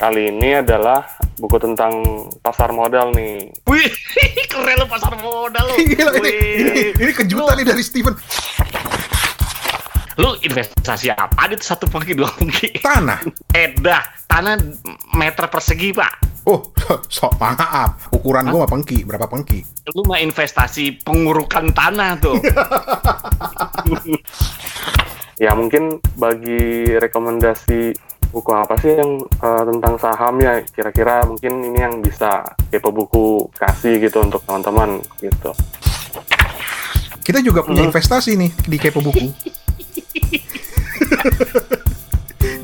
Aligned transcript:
kali 0.00 0.32
ini 0.32 0.64
adalah 0.64 1.04
buku 1.36 1.60
tentang 1.60 2.24
pasar 2.40 2.72
modal 2.72 3.12
nih. 3.12 3.52
Wih, 3.68 3.92
keren 4.50 4.80
lo 4.80 4.88
pasar 4.88 5.12
modal 5.20 5.60
lo. 5.60 5.76
Gila, 5.76 6.12
ini, 6.16 6.20
Wih. 6.24 6.36
ini, 6.56 6.82
ini 6.96 7.12
kejutan 7.12 7.60
nih 7.60 7.66
dari 7.68 7.82
Steven. 7.84 8.16
Lu 10.16 10.36
investasi 10.40 11.12
apa 11.12 11.52
itu 11.52 11.64
satu 11.64 11.84
pengki 11.84 12.16
dua 12.16 12.32
pengki? 12.32 12.80
Tanah. 12.80 13.20
Edah, 13.52 14.00
tanah 14.24 14.56
meter 15.12 15.52
persegi 15.52 15.92
pak. 15.92 16.12
Oh, 16.48 16.72
sok 17.12 17.36
maaf. 17.36 18.08
Ukuran 18.16 18.48
gua 18.48 18.64
mah 18.64 18.70
pengki, 18.72 19.04
berapa 19.04 19.28
pengki? 19.28 19.60
Lu 19.92 20.00
mah 20.08 20.20
investasi 20.24 21.04
pengurukan 21.04 21.76
tanah 21.76 22.16
tuh. 22.16 22.40
Ya 25.40 25.56
mungkin 25.56 26.04
bagi 26.20 26.84
rekomendasi 27.00 27.96
buku 28.30 28.50
apa 28.54 28.74
sih 28.78 28.94
yang 28.94 29.20
eh, 29.22 29.62
tentang 29.66 29.94
saham 29.98 30.38
ya 30.38 30.62
kira-kira 30.70 31.26
mungkin 31.26 31.52
ini 31.70 31.78
yang 31.78 31.94
bisa 31.98 32.42
kepo 32.70 32.94
buku 32.94 33.50
kasih 33.58 33.98
gitu 33.98 34.22
untuk 34.22 34.42
teman-teman 34.46 35.02
gitu. 35.18 35.50
Kita 37.20 37.38
juga 37.44 37.62
punya 37.62 37.86
investasi 37.86 38.34
nih 38.34 38.50
di 38.66 38.76
Kepo 38.80 38.98
Buku. 39.04 39.30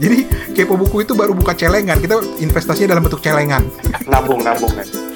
Jadi 0.02 0.18
Kepo 0.56 0.74
Buku 0.74 1.06
itu 1.06 1.14
baru 1.14 1.36
buka 1.36 1.54
celengan. 1.54 2.00
Kita 2.02 2.18
investasinya 2.42 2.96
dalam 2.96 3.06
bentuk 3.06 3.22
celengan. 3.22 3.62
Nabung 4.10 4.42
nabung 4.42 4.72
ya. 4.74 5.15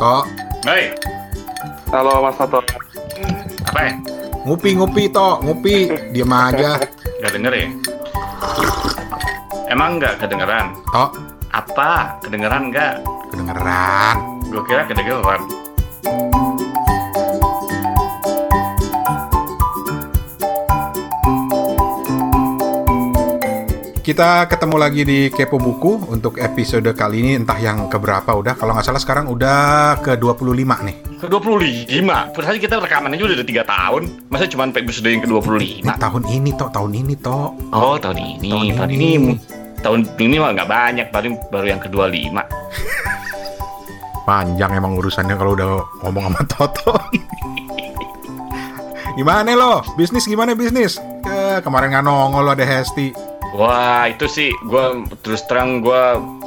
Tok, 0.00 0.24
Hei, 0.64 0.96
Halo 1.92 2.24
Mas 2.24 2.40
Toto. 2.40 2.64
apa 3.68 3.80
ya? 3.84 3.92
ngupi-ngupi 4.48 5.12
Tok, 5.12 5.44
ngupi. 5.44 5.92
Diam 6.08 6.32
aja. 6.32 6.80
Gak 7.20 7.32
denger 7.36 7.52
ya? 7.52 7.68
Emang 9.68 10.00
nggak 10.00 10.16
kedengeran? 10.16 10.72
Tok, 10.88 11.10
Apa? 11.52 12.16
Kedengeran 12.24 12.72
nggak? 12.72 13.04
kedengeran. 13.28 14.16
Gue 14.48 14.62
kira 14.64 14.88
kedengeran. 14.88 15.40
Kita 24.10 24.42
ketemu 24.50 24.74
lagi 24.74 25.06
di 25.06 25.30
Kepo 25.30 25.54
Buku 25.54 26.10
untuk 26.10 26.42
episode 26.42 26.90
kali 26.98 27.22
ini 27.22 27.38
entah 27.38 27.54
yang 27.62 27.86
keberapa 27.86 28.34
udah. 28.34 28.58
Kalau 28.58 28.74
nggak 28.74 28.82
salah 28.82 28.98
sekarang 28.98 29.30
udah 29.30 30.02
ke 30.02 30.18
25 30.18 30.50
nih. 30.66 30.96
Ke 31.22 31.30
25. 31.30 32.34
Padahal 32.34 32.58
kita 32.58 32.82
rekamannya 32.82 33.22
udah 33.22 33.46
3 33.46 33.62
tahun. 33.62 34.02
Masa 34.26 34.50
cuma 34.50 34.66
episode 34.66 35.06
yang 35.06 35.22
ke 35.22 35.30
25? 35.30 35.86
Ini 35.86 35.94
tahun 35.94 36.26
ini 36.26 36.50
Tok, 36.58 36.70
tahun 36.74 36.90
ini 36.90 37.14
Tok. 37.22 37.50
Oh, 37.70 37.94
tahun 38.02 38.18
ini. 38.18 38.50
Tahun 38.50 38.66
Tahun, 38.82 38.90
ini. 38.90 39.08
ini. 39.14 39.34
Tahun 39.78 40.00
ini 40.18 40.36
mah 40.42 40.50
nggak 40.58 40.66
banyak, 40.74 41.06
paling 41.14 41.32
baru 41.46 41.66
yang 41.70 41.78
ke 41.78 41.86
25. 41.86 42.34
Panjang 44.26 44.70
emang 44.74 44.98
urusannya 44.98 45.38
kalau 45.38 45.54
udah 45.54 45.86
ngomong 46.02 46.34
sama 46.34 46.42
Toto. 46.50 46.98
gimana 49.22 49.54
lo? 49.54 49.86
Bisnis 49.94 50.26
gimana 50.26 50.58
bisnis? 50.58 50.98
Eh, 50.98 51.62
kemarin 51.62 51.94
nggak 51.94 52.02
nongol 52.02 52.42
lo 52.42 52.58
ada 52.58 52.66
Hesti. 52.66 53.29
Wah, 53.50 54.06
itu 54.06 54.30
sih 54.30 54.54
gue 54.62 54.84
terus 55.26 55.42
terang 55.50 55.82
gue 55.82 56.02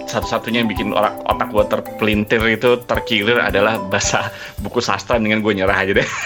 satu-satunya 0.08 0.64
yang 0.64 0.72
bikin 0.72 0.96
otak 0.96 1.20
otak 1.28 1.50
gue 1.52 1.64
terpelintir 1.68 2.40
itu 2.48 2.80
terkilir 2.88 3.44
adalah 3.44 3.76
bahasa 3.92 4.32
buku 4.64 4.80
sastra 4.80 5.20
dengan 5.20 5.44
gue 5.44 5.52
nyerah 5.52 5.84
aja 5.84 6.00
deh. 6.00 6.09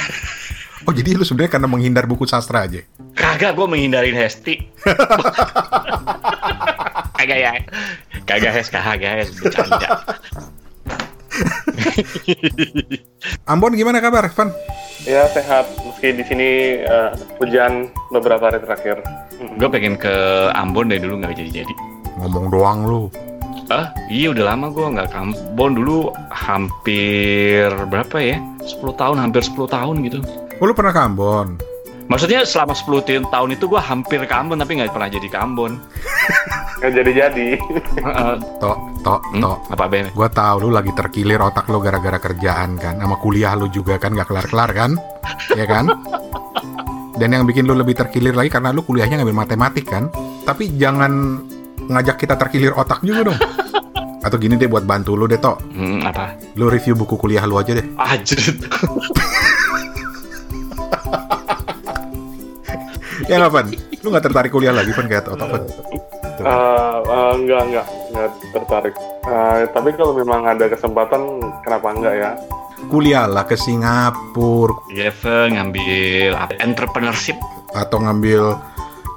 Oh 0.87 0.95
jadi 0.95 1.19
lu 1.19 1.27
sebenarnya 1.27 1.59
karena 1.59 1.67
menghindar 1.67 2.07
buku 2.07 2.23
sastra 2.23 2.63
aja? 2.63 2.79
Kagak 3.11 3.59
gue 3.59 3.67
menghindarin 3.67 4.15
Hesti. 4.15 4.71
kagak 7.17 7.39
ya. 7.43 7.51
Kagak 8.23 8.51
Hes, 8.55 8.71
kagak 8.71 9.13
Hes, 9.19 9.35
bercanda. 9.35 9.83
Ambon 13.51 13.75
gimana 13.75 13.99
kabar, 13.99 14.31
Van? 14.31 14.55
Ya 15.03 15.27
sehat 15.27 15.67
meski 15.83 16.15
di 16.15 16.23
sini 16.23 16.49
eh, 16.87 17.11
hujan 17.43 17.91
beberapa 18.07 18.47
hari 18.47 18.63
terakhir. 18.63 19.03
Gue 19.37 19.69
pengen 19.69 19.95
ke 19.95 20.13
Ambon 20.51 20.89
dari 20.89 21.01
dulu 21.01 21.21
nggak 21.21 21.37
jadi-jadi. 21.37 21.73
Ngomong 22.17 22.49
doang 22.49 22.79
lu. 22.83 23.01
Ah, 23.67 23.91
iya 24.07 24.31
udah 24.31 24.55
lama 24.55 24.71
gue 24.71 24.85
nggak 24.85 25.11
ke 25.11 25.17
Ambon 25.17 25.71
dulu 25.75 26.09
hampir 26.31 27.67
berapa 27.87 28.17
ya? 28.17 28.37
10 28.63 28.81
tahun, 28.95 29.17
hampir 29.19 29.43
10 29.43 29.67
tahun 29.67 29.95
gitu. 30.07 30.19
Oh, 30.57 30.65
lu 30.65 30.73
pernah 30.73 30.91
ke 30.91 31.01
Ambon? 31.03 31.47
Maksudnya 32.07 32.47
selama 32.47 32.71
10 32.71 33.03
tahun 33.27 33.49
itu 33.51 33.67
gue 33.67 33.77
hampir 33.77 34.23
ke 34.23 34.31
Ambon 34.33 34.57
tapi 34.57 34.79
nggak 34.79 34.95
pernah 34.95 35.11
jadi 35.11 35.27
ke 35.27 35.37
Ambon. 35.37 35.77
Nggak 36.77 36.93
jadi-jadi. 36.93 37.47
Heeh. 38.05 38.33
Tok, 38.61 38.77
tok, 39.01 39.21
Hmm, 39.33 39.41
tok. 39.43 39.57
apa 39.73 39.85
Ben? 39.89 40.05
Gua 40.13 40.29
tahu 40.29 40.55
lu 40.61 40.69
lagi 40.69 40.93
terkilir 40.93 41.41
otak 41.41 41.65
lu 41.67 41.81
gara-gara 41.81 42.17
kerjaan 42.17 42.77
kan, 42.77 43.01
sama 43.01 43.17
kuliah 43.17 43.57
lu 43.57 43.65
juga 43.67 43.97
kan 43.97 44.13
nggak 44.13 44.29
kelar-kelar 44.29 44.69
kan, 44.71 44.91
ya 45.57 45.65
kan? 45.65 45.89
Dan 47.17 47.33
yang 47.33 47.43
bikin 47.43 47.65
lu 47.65 47.73
lebih 47.73 47.93
terkilir 47.93 48.31
lagi 48.31 48.47
karena 48.47 48.69
lu 48.69 48.81
kuliahnya 48.81 49.17
ngambil 49.17 49.37
matematik 49.37 49.85
kan. 49.85 50.09
Tapi 50.41 50.77
jangan 50.77 51.41
ngajak 51.83 52.17
kita 52.17 52.37
terkilir 52.37 52.73
otak 52.73 53.01
juga 53.01 53.33
dong. 53.33 53.39
Atau 54.25 54.37
gini 54.37 54.53
deh 54.53 54.67
buat 54.67 54.83
bantu 54.83 55.15
lu 55.15 55.23
deh 55.23 55.39
tok, 55.39 55.61
Hmm, 55.71 56.03
apa? 56.03 56.35
lu 56.53 56.67
review 56.67 56.93
buku 56.93 57.15
kuliah 57.15 57.47
lu 57.47 57.55
aja 57.55 57.71
deh. 57.73 57.85
Anjir. 57.95 58.59
Ya 63.27 63.41
nggak 63.41 63.51
Van? 63.51 63.67
Lu 63.99 64.07
nggak 64.07 64.23
tertarik 64.23 64.51
kuliah 64.53 64.71
lagi 64.71 64.93
Van 64.93 65.03
kayak 65.03 65.27
otak 65.27 65.47
Van? 65.49 65.63
Eh, 66.37 66.47
eh, 67.01 67.31
enggak 67.35 67.61
enggak 67.67 67.85
enggak 68.07 68.27
tertarik. 68.53 68.95
Eh, 69.25 69.61
tapi 69.73 69.89
kalau 69.97 70.13
memang 70.15 70.45
ada 70.45 70.65
kesempatan 70.69 71.21
kenapa 71.59 71.87
enggak 71.91 72.13
ya? 72.15 72.31
Kuliah 72.85 73.25
lah 73.25 73.49
ke 73.49 73.57
Singapura 73.57 74.77
Iya, 74.93 75.09
ngambil 75.49 76.37
entrepreneurship. 76.61 77.35
atau 77.73 77.97
ngambil 77.99 78.55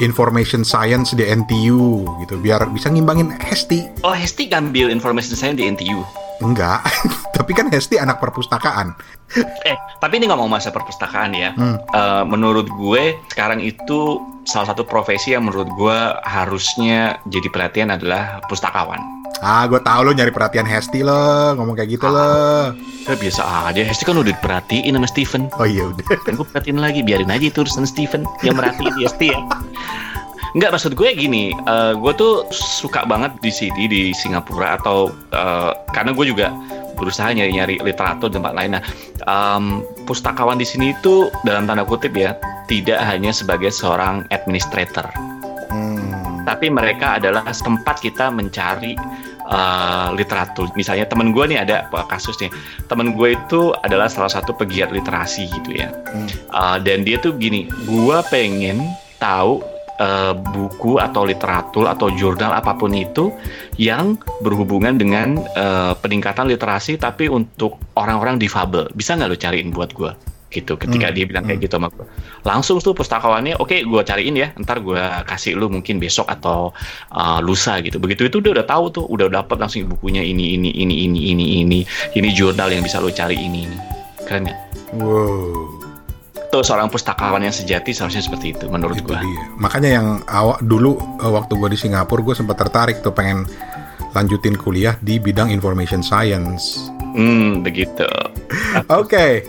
information 0.01 0.65
science 0.65 1.13
di 1.13 1.29
NTU 1.29 2.09
gitu 2.25 2.41
biar 2.41 2.67
bisa 2.73 2.89
ngimbangin 2.89 3.37
Hesti 3.37 3.85
Oh, 4.01 4.17
Hesti 4.17 4.49
ngambil 4.49 4.89
information 4.89 5.37
saya 5.37 5.53
di 5.53 5.69
NTU. 5.69 6.01
Enggak, 6.41 6.81
tapi 7.37 7.53
kan 7.53 7.69
Hesti 7.69 8.01
anak 8.01 8.17
perpustakaan. 8.17 8.97
Eh, 9.63 9.77
tapi 10.01 10.17
ini 10.17 10.27
ngomong 10.27 10.49
masa 10.49 10.73
perpustakaan 10.73 11.37
ya. 11.37 11.53
Hmm. 11.53 11.77
Eh, 11.77 12.25
menurut 12.25 12.65
gue 12.67 13.21
sekarang 13.29 13.61
itu 13.61 14.19
salah 14.49 14.73
satu 14.73 14.89
profesi 14.89 15.37
yang 15.37 15.45
menurut 15.45 15.69
gue 15.77 15.99
harusnya 16.25 17.21
jadi 17.29 17.49
perhatian 17.53 17.93
adalah 17.93 18.41
pustakawan. 18.49 19.20
Ah, 19.41 19.65
gue 19.65 19.81
tahu 19.81 20.01
lo 20.05 20.13
nyari 20.13 20.29
perhatian 20.29 20.69
Hesti 20.69 21.01
lo, 21.01 21.57
ngomong 21.57 21.73
kayak 21.73 21.97
gitu 21.97 22.07
lo. 22.13 22.77
Ya 23.09 23.17
biasa 23.17 23.73
aja, 23.73 23.81
Hesti 23.81 24.05
kan 24.05 24.21
udah 24.21 24.37
diperhatiin 24.37 24.93
sama 24.93 25.09
Steven. 25.09 25.49
Oh 25.57 25.65
iya 25.65 25.89
udah. 25.89 26.05
Kan 26.29 26.37
gue 26.37 26.45
perhatiin 26.45 26.77
lagi, 26.77 27.01
biarin 27.01 27.33
aja 27.33 27.49
itu 27.49 27.65
urusan 27.65 27.89
Steven 27.89 28.29
yang 28.45 28.61
merhatiin 28.61 28.93
Hesti 29.01 29.33
ya. 29.33 29.41
Enggak, 30.53 30.75
maksud 30.77 30.93
gue 30.99 31.09
gini, 31.15 31.55
eh, 31.55 31.93
gue 31.97 32.13
tuh 32.19 32.45
suka 32.53 33.07
banget 33.09 33.33
di 33.41 33.49
sini 33.55 33.89
di 33.89 34.03
Singapura 34.13 34.77
atau 34.77 35.09
eh, 35.33 35.73
karena 35.97 36.13
gue 36.13 36.27
juga 36.29 36.53
berusaha 37.01 37.33
nyari-nyari 37.33 37.81
literatur 37.81 38.29
di 38.29 38.37
tempat 38.37 38.53
lain. 38.53 38.77
Nah, 38.77 38.85
em, 39.25 39.81
pustakawan 40.05 40.61
di 40.61 40.69
sini 40.69 40.93
itu 40.93 41.33
dalam 41.49 41.65
tanda 41.65 41.81
kutip 41.89 42.13
ya, 42.13 42.37
tidak 42.69 43.01
hanya 43.01 43.33
sebagai 43.33 43.73
seorang 43.73 44.29
administrator, 44.29 45.09
Hmm. 45.73 46.45
tapi 46.45 46.69
mereka 46.69 47.17
adalah 47.17 47.47
tempat 47.47 48.05
kita 48.05 48.29
mencari 48.29 49.01
eh, 49.51 50.09
literatur. 50.15 50.71
Misalnya 50.79 51.07
temen 51.11 51.35
gue 51.35 51.45
nih 51.51 51.59
ada 51.67 51.91
uh, 51.91 52.07
kasus 52.07 52.39
nih, 52.39 52.51
temen 52.87 53.13
gue 53.19 53.35
itu 53.35 53.75
adalah 53.83 54.07
salah 54.07 54.31
satu 54.31 54.55
pegiat 54.55 54.95
literasi 54.95 55.51
gitu 55.51 55.75
ya. 55.75 55.91
Hmm. 55.91 56.29
Uh, 56.55 56.79
dan 56.81 57.03
dia 57.03 57.19
tuh 57.19 57.35
gini, 57.35 57.67
gue 57.87 58.19
pengen 58.31 58.81
tahu 59.19 59.61
uh, 60.01 60.33
buku 60.35 60.97
atau 60.97 61.29
literatur 61.29 61.87
atau 61.87 62.09
jurnal 62.17 62.57
apa 62.57 62.75
pun 62.75 62.91
itu 62.97 63.31
yang 63.77 64.17
berhubungan 64.41 64.97
dengan 64.97 65.37
uh, 65.55 65.93
peningkatan 66.01 66.49
literasi 66.49 66.97
tapi 66.97 67.29
untuk 67.29 67.77
orang-orang 67.95 68.41
difabel. 68.41 68.89
Bisa 68.97 69.15
nggak 69.15 69.29
lo 69.31 69.37
cariin 69.37 69.71
buat 69.71 69.93
gue? 69.93 70.13
Gitu. 70.51 70.75
Ketika 70.75 71.09
Hmm, 71.09 71.15
dia 71.15 71.25
bilang 71.31 71.47
kayak 71.47 71.63
hmm. 71.63 71.67
gitu 71.71 71.75
sama 71.79 71.89
gue, 71.95 72.07
langsung 72.43 72.83
tuh 72.83 72.91
pustakawannya, 72.91 73.55
oke, 73.63 73.87
gue 73.87 74.03
cariin 74.03 74.35
ya. 74.35 74.51
Ntar 74.59 74.83
gue 74.83 74.99
kasih 75.31 75.55
lu 75.55 75.71
mungkin 75.71 76.03
besok 76.03 76.27
atau 76.27 76.75
uh, 77.15 77.39
lusa 77.39 77.79
gitu. 77.81 78.03
Begitu 78.03 78.27
itu 78.27 78.43
dia 78.43 78.59
udah 78.59 78.67
tahu 78.67 78.91
tuh, 78.91 79.05
udah 79.07 79.31
dapat 79.31 79.63
langsung 79.63 79.87
bukunya 79.87 80.27
ini 80.27 80.59
ini 80.59 80.75
ini 80.75 81.07
ini 81.07 81.21
ini 81.31 81.47
ini 81.63 81.79
ini 82.19 82.29
jurnal 82.35 82.75
yang 82.75 82.83
bisa 82.83 82.99
lo 82.99 83.15
cari 83.15 83.39
ini 83.39 83.71
ini. 83.71 83.79
Keren 84.27 84.51
ya? 84.51 84.57
Wow. 84.99 85.81
Tuh 86.51 86.67
seorang 86.67 86.91
pustakawan 86.91 87.47
yang 87.47 87.55
sejati 87.55 87.95
seharusnya 87.95 88.27
seperti 88.27 88.59
itu 88.59 88.67
menurut 88.67 88.99
dia. 89.07 89.23
Makanya 89.55 90.03
yang 90.03 90.09
awal 90.27 90.59
dulu 90.59 90.99
eh, 91.23 91.31
waktu 91.31 91.55
gue 91.55 91.69
di 91.71 91.79
Singapura 91.79 92.27
gue 92.27 92.35
sempat 92.35 92.59
tertarik 92.59 93.07
tuh 93.07 93.15
pengen 93.15 93.47
lanjutin 94.19 94.59
kuliah 94.59 94.99
di 94.99 95.23
bidang 95.23 95.55
information 95.55 96.03
science. 96.03 96.91
Hmm, 97.15 97.63
begitu. 97.63 98.07
Oke, 99.01 99.47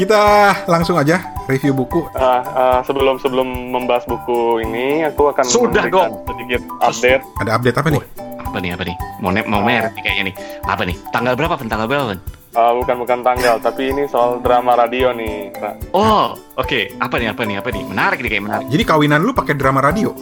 kita 0.00 0.20
langsung 0.64 0.96
aja 0.96 1.20
review 1.44 1.76
buku. 1.76 2.08
Ah, 2.16 2.40
ah, 2.56 2.78
sebelum 2.80 3.20
sebelum 3.20 3.44
membahas 3.68 4.08
buku 4.08 4.64
ini, 4.64 5.04
aku 5.04 5.28
akan 5.28 5.44
Sudah 5.44 5.84
memberikan 5.84 6.08
dong. 6.08 6.24
sedikit 6.24 6.60
update. 6.80 7.22
Ada 7.44 7.50
update 7.60 7.76
apa 7.76 7.88
nih? 7.92 8.02
Apa 8.40 8.58
nih, 8.64 8.70
apa 8.72 8.82
nih? 8.88 8.96
Mau 9.20 9.30
ne- 9.30 9.44
mau 9.44 9.60
merah 9.60 9.92
nih 9.92 10.00
kayaknya 10.00 10.24
nih. 10.32 10.34
Apa 10.64 10.82
nih? 10.88 10.96
Tanggal 11.12 11.36
berapa, 11.36 11.54
Pen? 11.60 11.68
Tanggal 11.68 11.84
berapa, 11.84 12.16
Pen? 12.16 12.20
Ah, 12.56 12.72
bukan 12.74 12.96
bukan 12.98 13.18
tanggal, 13.20 13.60
tapi 13.60 13.92
ini 13.92 14.08
soal 14.08 14.40
drama 14.40 14.74
radio 14.74 15.12
nih. 15.12 15.52
Oh, 15.92 16.32
oke. 16.56 16.96
Apa 16.96 17.20
nih, 17.20 17.30
apa 17.30 17.42
nih, 17.44 17.56
apa 17.60 17.68
nih? 17.68 17.82
Menarik 17.84 18.18
nih, 18.24 18.30
kayak 18.32 18.44
menarik. 18.48 18.66
Jadi 18.72 18.82
kawinan 18.88 19.20
lu 19.20 19.36
pakai 19.36 19.54
drama 19.54 19.84
radio? 19.84 20.16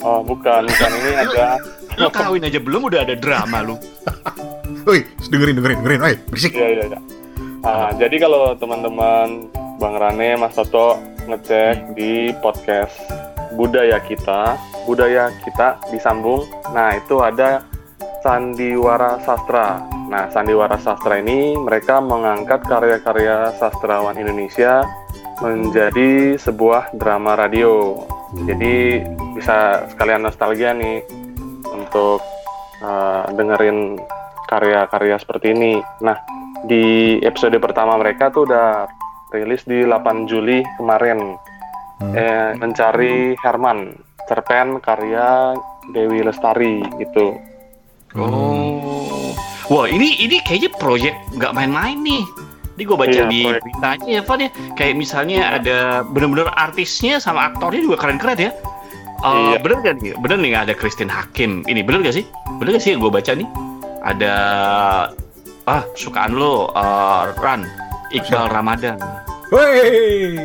Oh, 0.00 0.24
bukan, 0.24 0.64
bukan 0.64 0.90
ini 1.04 1.10
ada. 1.14 1.60
Lu 2.00 2.08
kawin 2.08 2.46
aja 2.48 2.58
belum 2.62 2.86
udah 2.88 3.04
ada 3.04 3.14
drama 3.18 3.60
lu. 3.60 3.76
Woi, 4.88 5.04
dengerin 5.28 5.60
dengerin 5.60 5.78
dengerin, 5.84 6.00
woi, 6.00 6.14
berisik. 6.32 6.56
Iya 6.56 6.68
iya. 6.80 6.84
iya. 6.88 7.17
Ah, 7.66 7.90
jadi 7.90 8.22
kalau 8.22 8.54
teman-teman 8.54 9.50
Bang 9.82 9.98
Rane, 9.98 10.38
Mas 10.38 10.54
Toto 10.54 10.98
ngecek 11.26 11.98
di 11.98 12.30
podcast 12.38 12.94
budaya 13.58 13.98
kita, 13.98 14.54
budaya 14.86 15.34
kita 15.42 15.82
disambung. 15.90 16.46
Nah 16.70 16.94
itu 16.94 17.18
ada 17.18 17.66
Sandiwara 18.22 19.18
Sastra. 19.26 19.82
Nah 20.06 20.30
Sandiwara 20.30 20.78
Sastra 20.78 21.18
ini 21.18 21.58
mereka 21.58 21.98
mengangkat 21.98 22.62
karya-karya 22.62 23.50
sastrawan 23.58 24.14
Indonesia 24.14 24.86
menjadi 25.42 26.38
sebuah 26.38 26.94
drama 26.94 27.34
radio. 27.34 28.02
Jadi 28.46 29.02
bisa 29.34 29.86
sekalian 29.90 30.26
nostalgia 30.26 30.74
nih 30.74 31.02
untuk 31.74 32.22
uh, 32.82 33.24
dengerin 33.34 33.98
karya-karya 34.48 35.16
seperti 35.20 35.52
ini. 35.52 35.78
Nah, 36.00 36.37
di 36.64 36.84
episode 37.22 37.54
pertama 37.58 37.94
mereka 37.94 38.28
tuh 38.28 38.48
udah 38.48 38.88
rilis 39.30 39.62
di 39.62 39.84
8 39.84 40.26
Juli 40.26 40.64
kemarin. 40.76 41.36
Hmm. 41.98 42.14
Eh, 42.14 42.50
mencari 42.56 43.34
Herman, 43.38 43.90
cerpen 44.26 44.78
karya 44.78 45.54
Dewi 45.90 46.22
Lestari 46.22 46.78
gitu. 46.96 47.34
Oh. 48.14 49.34
Wah, 49.68 49.84
ini 49.84 50.16
ini 50.16 50.40
kayaknya 50.40 50.72
proyek 50.74 51.12
nggak 51.36 51.52
main-main 51.52 51.98
nih. 52.00 52.24
Ini 52.78 52.82
gue 52.86 52.94
baca 52.96 53.10
Iya, 53.10 53.26
di 53.26 53.40
proyek. 53.42 53.62
beritanya 53.66 54.06
ya, 54.08 54.20
Van 54.22 54.38
ya. 54.40 54.50
Kayak 54.78 54.94
misalnya 54.96 55.38
ada 55.58 55.78
bener-bener 56.06 56.48
artisnya 56.54 57.18
sama 57.18 57.50
aktornya 57.50 57.82
juga 57.82 57.96
keren-keren 57.98 58.38
ya. 58.38 58.52
Eh, 59.18 59.34
Iya. 59.50 59.58
Bener 59.58 59.76
gak 59.82 59.94
nih? 59.98 60.14
Bener 60.14 60.38
nih 60.38 60.52
ada 60.54 60.72
Christine 60.72 61.10
Hakim. 61.10 61.66
Ini 61.66 61.82
bener 61.82 62.06
gak 62.06 62.14
sih? 62.14 62.24
Bener 62.62 62.78
gak 62.78 62.82
sih 62.86 62.94
yang 62.94 63.02
gue 63.02 63.10
baca 63.10 63.32
nih? 63.34 63.48
Ada 64.06 64.34
ah 65.68 65.84
sukaan 65.92 66.32
lo 66.32 66.72
eh, 66.72 67.24
Ran 67.36 67.62
Iqbal 68.08 68.48
Ramadan. 68.48 68.96
Woi, 69.52 70.40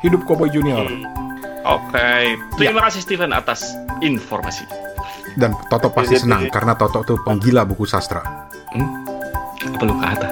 hidup 0.00 0.24
Cowboy 0.24 0.48
Junior. 0.48 0.88
Hmm. 0.88 1.04
Oke, 1.66 2.38
terima 2.56 2.88
kasih 2.88 3.04
Steven 3.04 3.36
atas 3.36 3.76
informasi. 4.00 4.64
Dan 5.36 5.52
Toto 5.68 5.92
pasti 5.92 6.16
Jadi- 6.16 6.24
senang 6.24 6.42
karena 6.48 6.72
Toto 6.72 7.04
tuh 7.04 7.18
penggila 7.20 7.68
buku 7.68 7.84
sastra. 7.84 8.48
Apa 9.66 9.82
lu 9.84 9.92
kata? 10.00 10.28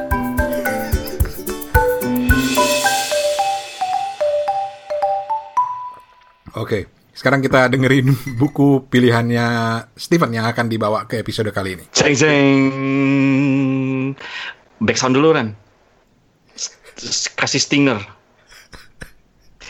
Oke, 6.54 6.86
sekarang 7.14 7.40
kita 7.40 7.70
dengerin 7.70 8.10
buku 8.40 8.84
pilihannya 8.90 9.46
Steven 9.94 10.30
yang 10.34 10.46
akan 10.50 10.66
dibawa 10.66 11.06
ke 11.06 11.22
episode 11.22 11.48
kali 11.54 11.78
ini. 11.78 11.84
Ceng 11.94 12.14
ceng. 12.14 12.54
Back 14.82 14.98
sound 14.98 15.14
dulu 15.14 15.32
s- 16.98 17.30
Kasih 17.32 17.62
stinger. 17.62 17.98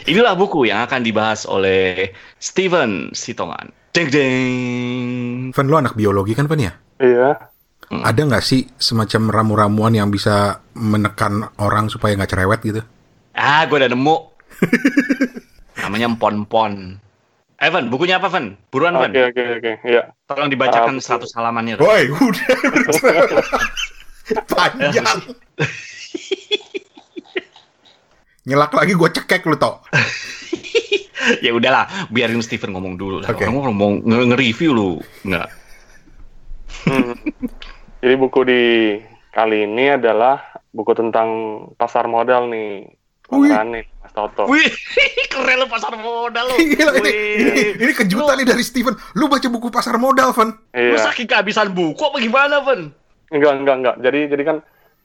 Inilah 0.05 0.37
buku 0.37 0.69
yang 0.69 0.85
akan 0.85 1.01
dibahas 1.01 1.49
oleh 1.49 2.13
Steven 2.37 3.13
Sitongan. 3.17 3.73
Deng 3.95 4.09
deng. 4.11 5.55
Van, 5.55 5.67
lo 5.71 5.79
anak 5.81 5.95
biologi 5.95 6.35
kan, 6.35 6.45
Van 6.45 6.61
ya? 6.61 6.73
Iya. 7.01 7.53
Ada 7.89 8.21
nggak 8.27 8.45
sih 8.45 8.67
semacam 8.75 9.31
ramu-ramuan 9.31 9.95
yang 9.95 10.09
bisa 10.11 10.65
menekan 10.75 11.47
orang 11.63 11.87
supaya 11.89 12.17
nggak 12.19 12.33
cerewet 12.33 12.61
gitu? 12.65 12.81
Ah, 13.37 13.65
gue 13.65 13.77
udah 13.77 13.93
nemu. 13.93 14.17
Namanya 15.79 16.09
pon-pon. 16.17 16.99
Evan, 17.55 17.87
bukunya 17.87 18.19
apa, 18.19 18.27
Van? 18.29 18.59
Buruan, 18.69 18.95
Van. 18.95 19.09
Oke 19.09 19.31
oke 19.31 19.43
oke. 19.59 19.73
Iya. 19.87 20.11
Tolong 20.27 20.51
dibacakan 20.51 20.99
Ah, 20.99 21.01
buku. 21.01 21.27
100 21.31 21.37
halamannya. 21.39 21.75
Woi, 21.79 22.03
udah. 22.11 22.49
Panjang. 24.51 25.19
Nyelak 28.45 28.73
lagi 28.75 28.93
gue 28.93 29.11
cekek 29.11 29.47
lu, 29.47 29.57
Tok. 29.57 29.89
ya 31.45 31.55
udahlah, 31.55 31.89
biarin 32.13 32.45
Steven 32.45 32.77
ngomong 32.77 33.01
dulu 33.01 33.25
lah. 33.25 33.29
Oke. 33.33 33.49
Kamu 33.49 33.65
ngomong 33.65 33.93
nge- 34.05 34.27
nge-review 34.35 34.71
lu. 34.75 34.91
Enggak. 35.25 35.49
Hmm. 36.85 37.17
Jadi 38.05 38.15
buku 38.21 38.41
di 38.45 38.63
kali 39.33 39.65
ini 39.65 39.97
adalah 39.97 40.37
buku 40.69 40.93
tentang 40.93 41.29
pasar 41.81 42.05
modal 42.05 42.53
nih. 42.53 42.93
Wih. 43.27 43.49
Rane, 43.49 43.81
Mas 43.99 44.13
Toto. 44.13 44.45
Wih, 44.45 44.69
keren 45.33 45.57
lu 45.57 45.67
pasar 45.67 45.95
modal 45.95 46.45
lu. 46.45 46.57
Gila, 46.57 46.93
ini, 46.95 47.03
Wih. 47.03 47.15
ini, 47.41 47.51
ini 47.81 47.93
kejutan 47.93 48.37
nih 48.37 48.47
dari 48.47 48.61
Steven. 48.61 48.93
Lu 49.13 49.27
baca 49.27 49.49
buku 49.49 49.69
pasar 49.69 49.97
modal, 49.97 50.31
Van. 50.31 50.53
Lu 50.71 50.95
Iya. 50.95 51.01
saking 51.03 51.27
kehabisan 51.27 51.71
buku 51.71 51.99
apa 51.99 52.19
gimana, 52.19 52.61
Van? 52.61 52.93
Enggak, 53.29 53.53
enggak, 53.57 53.77
enggak. 53.77 53.97
Jadi 54.01 54.21
jadi 54.29 54.43
kan 54.45 54.57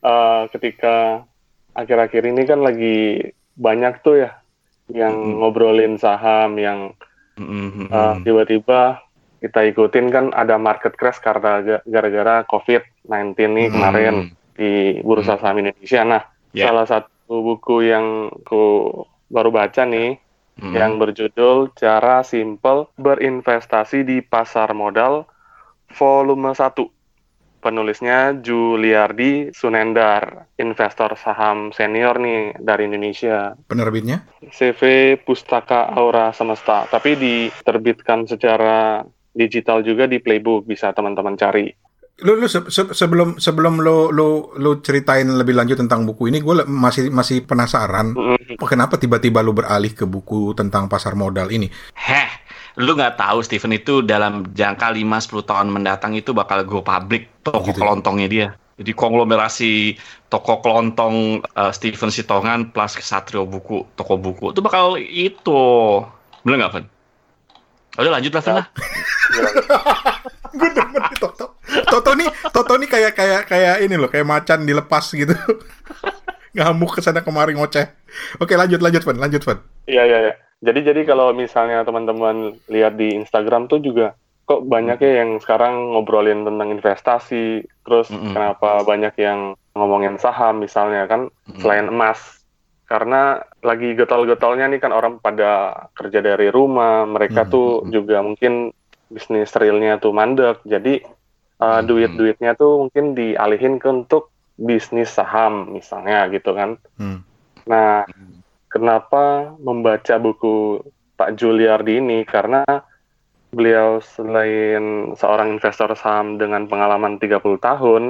eh, 0.01 0.41
ketika 0.49 0.95
akhir-akhir 1.71 2.23
ini 2.25 2.41
kan 2.43 2.59
lagi 2.59 2.97
banyak 3.55 3.99
tuh 3.99 4.19
ya 4.19 4.31
yang 4.89 5.13
Mm-mm. 5.13 5.39
ngobrolin 5.39 5.95
saham 5.95 6.55
yang 6.55 6.91
Mm-hmm. 7.35 7.87
eh, 7.87 8.15
tiba-tiba 8.21 8.99
kita 9.39 9.63
ikutin 9.65 10.11
kan 10.11 10.25
ada 10.33 10.59
market 10.59 10.91
crash 10.93 11.17
karena 11.17 11.63
ga- 11.63 11.83
gara-gara 11.87 12.43
COVID-19 12.43 13.07
nih 13.49 13.67
kemarin 13.69 14.15
di 14.51 14.69
bursa 14.99 15.39
saham 15.39 15.55
Indonesia. 15.57 16.03
Nah, 16.03 16.21
Ya. 16.49 16.67
salah 16.67 16.83
satu 16.83 17.07
buku 17.29 17.85
yang 17.85 18.33
aku 18.33 18.89
baru 19.29 19.53
baca 19.53 19.85
nih 19.85 20.17
Mm. 20.59 20.75
yang 20.75 20.99
berjudul 20.99 21.71
Cara 21.71 22.19
Simple 22.19 22.91
Berinvestasi 22.99 24.03
di 24.03 24.19
Pasar 24.19 24.75
Modal 24.75 25.23
Volume 25.95 26.51
1. 26.51 26.83
Penulisnya 27.59 28.39
Juliardi 28.39 29.51
Sunendar, 29.51 30.47
investor 30.55 31.15
saham 31.19 31.75
senior 31.75 32.15
nih 32.19 32.55
dari 32.55 32.87
Indonesia. 32.87 33.51
Penerbitnya? 33.67 34.23
CV 34.47 35.15
Pustaka 35.19 35.91
Aura 35.91 36.31
Semesta, 36.31 36.87
tapi 36.87 37.19
diterbitkan 37.19 38.27
secara 38.27 39.03
digital 39.35 39.83
juga 39.83 40.07
di 40.07 40.23
Playbook 40.23 40.63
bisa 40.67 40.95
teman-teman 40.95 41.35
cari. 41.35 41.67
Lu, 42.19 42.35
lu 42.35 42.45
se- 42.45 42.67
se- 42.67 42.91
sebelum 42.91 43.39
sebelum 43.39 43.79
lu, 43.79 44.11
lu 44.11 44.27
lu 44.55 44.71
ceritain 44.79 45.23
lebih 45.25 45.55
lanjut 45.55 45.79
tentang 45.79 46.03
buku 46.03 46.27
ini, 46.27 46.39
gue 46.39 46.63
masih 46.65 47.07
masih 47.09 47.43
penasaran. 47.43 48.11
Mm, 48.11 48.59
Kenapa 48.59 48.95
tiba-tiba 48.95 49.39
lu 49.39 49.51
beralih 49.51 49.91
ke 49.91 50.03
buku 50.03 50.51
tentang 50.51 50.85
pasar 50.85 51.15
modal 51.15 51.47
ini? 51.47 51.71
Heh, 51.95 52.29
lu 52.75 52.91
nggak 52.91 53.15
tahu 53.15 53.39
Steven 53.39 53.71
itu 53.73 54.01
dalam 54.01 54.43
jangka 54.51 54.91
5-10 54.91 55.07
tahun 55.41 55.67
mendatang 55.69 56.11
itu 56.13 56.31
bakal 56.31 56.63
go 56.63 56.81
public 56.81 57.39
toko 57.39 57.63
Gitu. 57.63 57.79
kelontongnya 57.79 58.27
dia. 58.27 58.47
Jadi 58.75 58.91
konglomerasi 58.91 59.95
toko 60.27 60.59
kelontong 60.59 61.39
eh, 61.43 61.71
Steven 61.71 62.07
Sitongan 62.09 62.71
plus 62.71 62.99
Satrio 62.99 63.43
Buku, 63.43 63.83
toko 63.93 64.15
buku 64.15 64.51
itu 64.51 64.59
bakal 64.59 64.95
itu. 64.97 65.61
Bener 66.43 66.63
nggak, 66.63 66.71
Van? 66.73 66.85
Udah 67.95 68.11
lanjut 68.15 68.31
lah, 68.31 68.43
lah. 68.55 68.65
gue 70.59 70.69
demen 70.71 71.01
nih 71.01 71.19
Toto. 71.19 71.58
Toto 71.85 72.11
nih, 72.13 72.29
Toto 72.49 72.73
nih 72.75 72.89
kayak 72.89 73.13
kayak 73.13 73.41
kayak 73.45 73.75
ini 73.85 73.95
loh, 73.95 74.09
kayak 74.09 74.25
macan 74.25 74.65
dilepas 74.65 75.05
gitu. 75.13 75.33
Ngamuk 76.55 76.97
ke 76.97 77.01
sana 77.05 77.21
kemari 77.21 77.53
ngoceh. 77.53 77.85
Oke, 78.41 78.57
lanjut 78.57 78.81
lanjut, 78.81 79.05
Van. 79.05 79.17
Lanjut, 79.21 79.41
Van. 79.45 79.59
Iya 79.85 80.03
iya 80.05 80.17
iya. 80.29 80.33
Jadi 80.59 80.79
jadi 80.83 81.01
kalau 81.07 81.31
misalnya 81.31 81.85
teman-teman 81.87 82.57
lihat 82.67 82.99
di 82.99 83.15
Instagram 83.15 83.69
tuh 83.69 83.79
juga 83.79 84.17
kok 84.43 84.65
banyak 84.65 84.97
ya 84.97 85.21
yang 85.23 85.37
sekarang 85.37 85.93
ngobrolin 85.93 86.41
tentang 86.41 86.73
investasi, 86.73 87.63
terus 87.85 88.09
Mm-mm. 88.09 88.33
kenapa 88.33 88.81
banyak 88.81 89.13
yang 89.21 89.53
ngomongin 89.77 90.17
saham 90.17 90.59
misalnya 90.59 91.05
kan 91.05 91.29
Mm. 91.47 91.61
selain 91.61 91.87
emas. 91.87 92.41
Karena 92.89 93.37
lagi 93.61 93.93
getol-getolnya 93.93 94.65
nih 94.65 94.81
kan 94.81 94.89
orang 94.89 95.21
pada 95.21 95.85
kerja 95.93 96.25
dari 96.25 96.49
rumah, 96.49 97.05
mereka 97.05 97.45
Mm, 97.45 97.49
tuh 97.53 97.67
mm, 97.69 97.85
mm. 97.85 97.91
juga 97.93 98.17
mungkin 98.25 98.53
bisnis 99.13 99.53
realnya 99.53 100.01
tuh 100.01 100.09
mandek. 100.09 100.65
Jadi 100.65 101.05
uh, 101.59 101.81
duit-duitnya 101.83 102.55
tuh 102.55 102.87
mungkin 102.87 103.13
dialihin 103.13 103.77
ke 103.77 103.87
untuk 103.87 104.31
bisnis 104.59 105.11
saham 105.11 105.71
misalnya 105.71 106.27
gitu 106.31 106.51
kan. 106.51 106.75
Hmm. 106.99 107.23
Nah, 107.67 108.03
kenapa 108.67 109.55
membaca 109.59 110.15
buku 110.19 110.83
Pak 111.15 111.39
Juliardi 111.39 111.99
ini? 111.99 112.27
Karena 112.27 112.63
beliau 113.49 114.03
selain 114.03 115.15
seorang 115.15 115.57
investor 115.57 115.95
saham 115.95 116.35
dengan 116.35 116.67
pengalaman 116.67 117.17
30 117.17 117.39
tahun, 117.59 118.03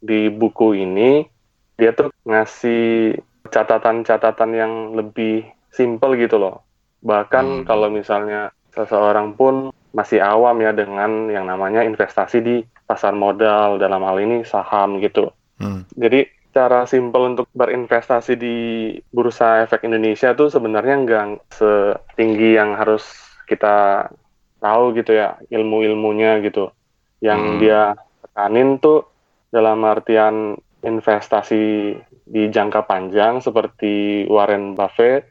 di 0.00 0.28
buku 0.30 0.76
ini 0.76 1.24
dia 1.76 1.92
tuh 1.92 2.12
ngasih 2.24 3.16
catatan-catatan 3.50 4.50
yang 4.56 4.72
lebih 4.96 5.44
simple 5.72 6.16
gitu 6.16 6.40
loh. 6.40 6.64
Bahkan 7.04 7.44
Hmm. 7.44 7.64
kalau 7.68 7.92
misalnya 7.92 8.54
seseorang 8.72 9.36
pun 9.36 9.72
masih 9.92 10.20
awam 10.20 10.60
ya 10.60 10.76
dengan 10.76 11.32
yang 11.32 11.48
namanya 11.48 11.80
investasi 11.84 12.38
di 12.44 12.56
pasar 12.86 13.12
modal 13.12 13.82
dalam 13.82 14.00
hal 14.06 14.16
ini 14.22 14.46
saham 14.46 15.02
gitu. 15.02 15.34
Hmm. 15.58 15.84
Jadi 15.98 16.30
cara 16.54 16.88
simpel 16.88 17.36
untuk 17.36 17.52
berinvestasi 17.52 18.32
di 18.40 18.56
bursa 19.12 19.66
efek 19.68 19.84
Indonesia 19.84 20.32
tuh 20.32 20.48
sebenarnya 20.48 20.94
nggak 21.04 21.52
setinggi 21.52 22.56
yang 22.56 22.72
harus 22.78 23.04
kita 23.44 24.08
tahu 24.62 24.96
gitu 24.96 25.12
ya 25.12 25.36
ilmu-ilmunya 25.52 26.40
gitu. 26.40 26.72
Yang 27.20 27.40
Hmm. 27.42 27.58
dia 27.60 27.80
tekanin 28.24 28.80
tuh 28.80 29.04
dalam 29.52 29.84
artian 29.84 30.56
investasi 30.80 31.94
di 32.26 32.42
jangka 32.50 32.86
panjang 32.86 33.38
seperti 33.42 34.26
Warren 34.26 34.74
Buffett 34.74 35.26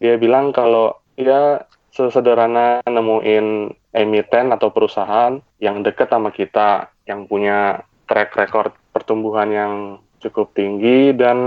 dia 0.00 0.16
bilang 0.16 0.50
kalau 0.50 0.96
ya 1.20 1.60
sesederhana 1.92 2.80
nemuin 2.88 3.76
emiten 3.90 4.54
atau 4.54 4.70
perusahaan 4.70 5.38
yang 5.58 5.82
dekat 5.82 6.10
sama 6.10 6.30
kita 6.30 6.90
yang 7.06 7.26
punya 7.26 7.82
track 8.06 8.34
record 8.38 8.72
pertumbuhan 8.94 9.50
yang 9.50 9.74
cukup 10.20 10.52
tinggi 10.54 11.14
dan 11.16 11.38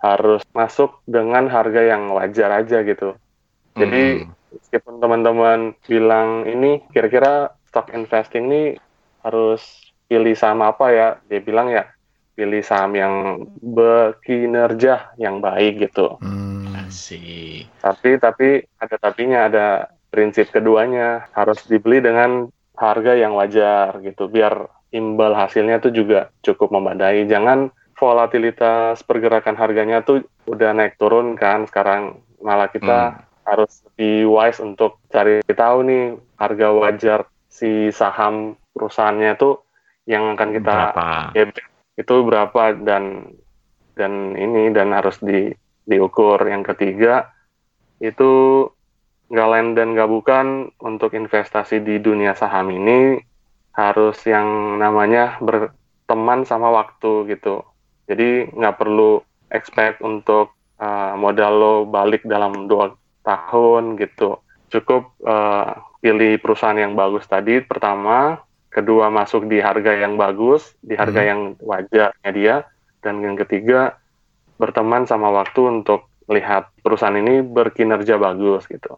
harus 0.00 0.42
masuk 0.56 1.02
dengan 1.04 1.46
harga 1.50 1.82
yang 1.82 2.10
wajar 2.14 2.50
aja 2.62 2.82
gitu. 2.84 3.16
Jadi 3.76 4.24
Hmm. 4.24 4.32
meskipun 4.56 4.94
teman-teman 4.98 5.60
bilang 5.86 6.48
ini 6.48 6.82
kira-kira 6.90 7.54
stock 7.68 7.92
investing 7.94 8.50
ini 8.50 8.62
harus 9.22 9.92
pilih 10.10 10.34
saham 10.34 10.64
apa 10.64 10.90
ya? 10.90 11.08
Dia 11.30 11.40
bilang 11.44 11.70
ya 11.70 11.86
pilih 12.34 12.64
saham 12.64 12.96
yang 12.96 13.14
berkinerja 13.60 15.14
yang 15.20 15.38
baik 15.44 15.90
gitu. 15.90 16.16
Hmm. 16.18 16.72
Tapi 17.80 18.10
tapi 18.18 18.48
ada 18.80 18.96
tapinya 18.98 19.46
ada 19.46 19.66
prinsip 20.10 20.50
keduanya 20.50 21.30
harus 21.32 21.62
dibeli 21.70 22.02
dengan 22.02 22.50
harga 22.74 23.14
yang 23.14 23.38
wajar 23.38 24.02
gitu 24.02 24.26
biar 24.26 24.66
imbal 24.90 25.32
hasilnya 25.38 25.78
tuh 25.78 25.94
juga 25.94 26.34
cukup 26.42 26.74
memadai. 26.74 27.24
Jangan 27.30 27.70
volatilitas 27.94 29.04
pergerakan 29.06 29.54
harganya 29.54 30.02
tuh 30.02 30.24
udah 30.48 30.72
naik 30.72 30.96
turun 30.96 31.36
kan 31.36 31.68
sekarang 31.68 32.18
malah 32.40 32.72
kita 32.72 33.22
harus 33.44 33.84
lebih 33.92 34.32
wise 34.32 34.60
untuk 34.64 34.96
cari 35.12 35.44
tahu 35.44 35.84
nih 35.84 36.04
harga 36.40 36.68
wajar 36.72 37.20
si 37.52 37.92
saham 37.92 38.56
perusahaannya 38.72 39.36
tuh 39.36 39.60
yang 40.08 40.32
akan 40.32 40.50
kita 40.56 40.96
Berapa? 40.96 41.36
itu 42.00 42.14
berapa 42.24 42.62
dan 42.80 43.34
dan 43.92 44.32
ini 44.32 44.72
dan 44.72 44.96
harus 44.96 45.20
di 45.20 45.52
diukur 45.84 46.40
yang 46.48 46.64
ketiga 46.64 47.28
itu 48.00 48.64
nggak 49.30 49.48
lain 49.48 49.68
dan 49.78 49.94
nggak 49.94 50.10
bukan 50.10 50.46
untuk 50.82 51.14
investasi 51.14 51.80
di 51.80 52.02
dunia 52.02 52.34
saham 52.34 52.68
ini 52.74 53.22
harus 53.78 54.18
yang 54.26 54.76
namanya 54.82 55.38
berteman 55.38 56.42
sama 56.42 56.74
waktu 56.74 57.30
gitu 57.30 57.62
jadi 58.10 58.50
nggak 58.50 58.76
perlu 58.76 59.22
expect 59.54 60.02
untuk 60.02 60.52
uh, 60.82 61.14
modal 61.14 61.52
lo 61.54 61.74
balik 61.86 62.26
dalam 62.26 62.66
dua 62.66 62.90
tahun 63.22 63.94
gitu 64.02 64.42
cukup 64.74 65.14
uh, 65.22 65.78
pilih 66.02 66.40
perusahaan 66.42 66.78
yang 66.78 66.98
bagus 66.98 67.28
tadi 67.30 67.62
pertama 67.62 68.42
kedua 68.70 69.10
masuk 69.10 69.50
di 69.50 69.58
harga 69.58 69.92
yang 69.98 70.14
bagus, 70.14 70.78
di 70.80 70.94
harga 70.94 71.20
Hmm. 71.20 71.28
yang 71.28 71.40
wajarnya 71.58 72.30
dia, 72.30 72.56
dan 73.02 73.18
yang 73.20 73.34
ketiga 73.34 73.98
berteman 74.56 75.04
sama 75.10 75.28
waktu 75.34 75.82
untuk 75.82 76.06
lihat 76.30 76.70
perusahaan 76.80 77.18
ini 77.18 77.42
berkinerja 77.42 78.14
bagus 78.16 78.70
gitu. 78.70 78.96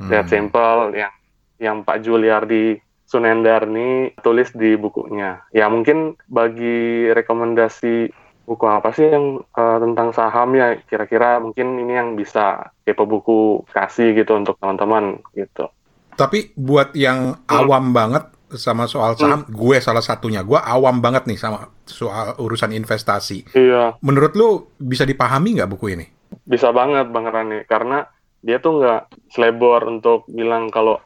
Hmm. 0.00 0.08
Lihat 0.08 0.26
simple 0.32 0.96
yang 0.96 1.12
yang 1.60 1.76
Pak 1.84 2.00
Juliardi 2.00 2.80
Sunendar 3.04 3.66
nih 3.66 4.16
tulis 4.24 4.48
di 4.54 4.78
bukunya. 4.78 5.42
Ya 5.50 5.66
mungkin 5.66 6.14
bagi 6.30 7.10
rekomendasi 7.10 8.08
buku 8.46 8.66
apa 8.66 8.94
sih 8.94 9.06
yang 9.06 9.42
eh, 9.42 9.78
tentang 9.82 10.14
saham 10.14 10.54
ya 10.56 10.78
kira-kira 10.88 11.42
mungkin 11.42 11.74
ini 11.78 11.94
yang 11.94 12.14
bisa 12.14 12.70
kepo 12.86 13.04
buku 13.06 13.66
kasih 13.70 14.14
gitu 14.14 14.38
untuk 14.38 14.56
teman-teman 14.62 15.20
gitu. 15.34 15.68
Tapi 16.14 16.54
buat 16.54 16.94
yang 16.94 17.42
awam 17.50 17.90
banget 17.90 18.30
sama 18.58 18.90
soal 18.90 19.14
saham, 19.14 19.46
gue 19.46 19.76
salah 19.78 20.02
satunya. 20.02 20.42
Gue 20.42 20.58
awam 20.58 20.98
banget 20.98 21.26
nih 21.26 21.38
sama 21.38 21.70
soal 21.86 22.34
urusan 22.38 22.74
investasi. 22.74 23.54
Iya. 23.54 23.98
Menurut 24.02 24.32
lu 24.34 24.48
bisa 24.78 25.06
dipahami 25.06 25.58
nggak 25.58 25.70
buku 25.70 25.94
ini? 25.94 26.06
Bisa 26.46 26.74
banget 26.74 27.10
Bang 27.10 27.30
Rani, 27.30 27.62
karena 27.66 28.06
dia 28.40 28.56
tuh 28.58 28.80
nggak 28.80 29.02
selebor 29.32 29.84
untuk 29.88 30.24
bilang 30.28 30.72
kalau 30.72 31.00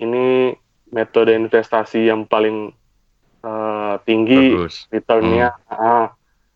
ini 0.00 0.56
metode 0.88 1.36
investasi 1.36 2.08
yang 2.08 2.24
paling 2.24 2.72
eh, 3.44 3.94
tinggi 4.08 4.56
Bagus. 4.56 4.88
returnnya. 4.88 5.52
Ah, 5.68 6.12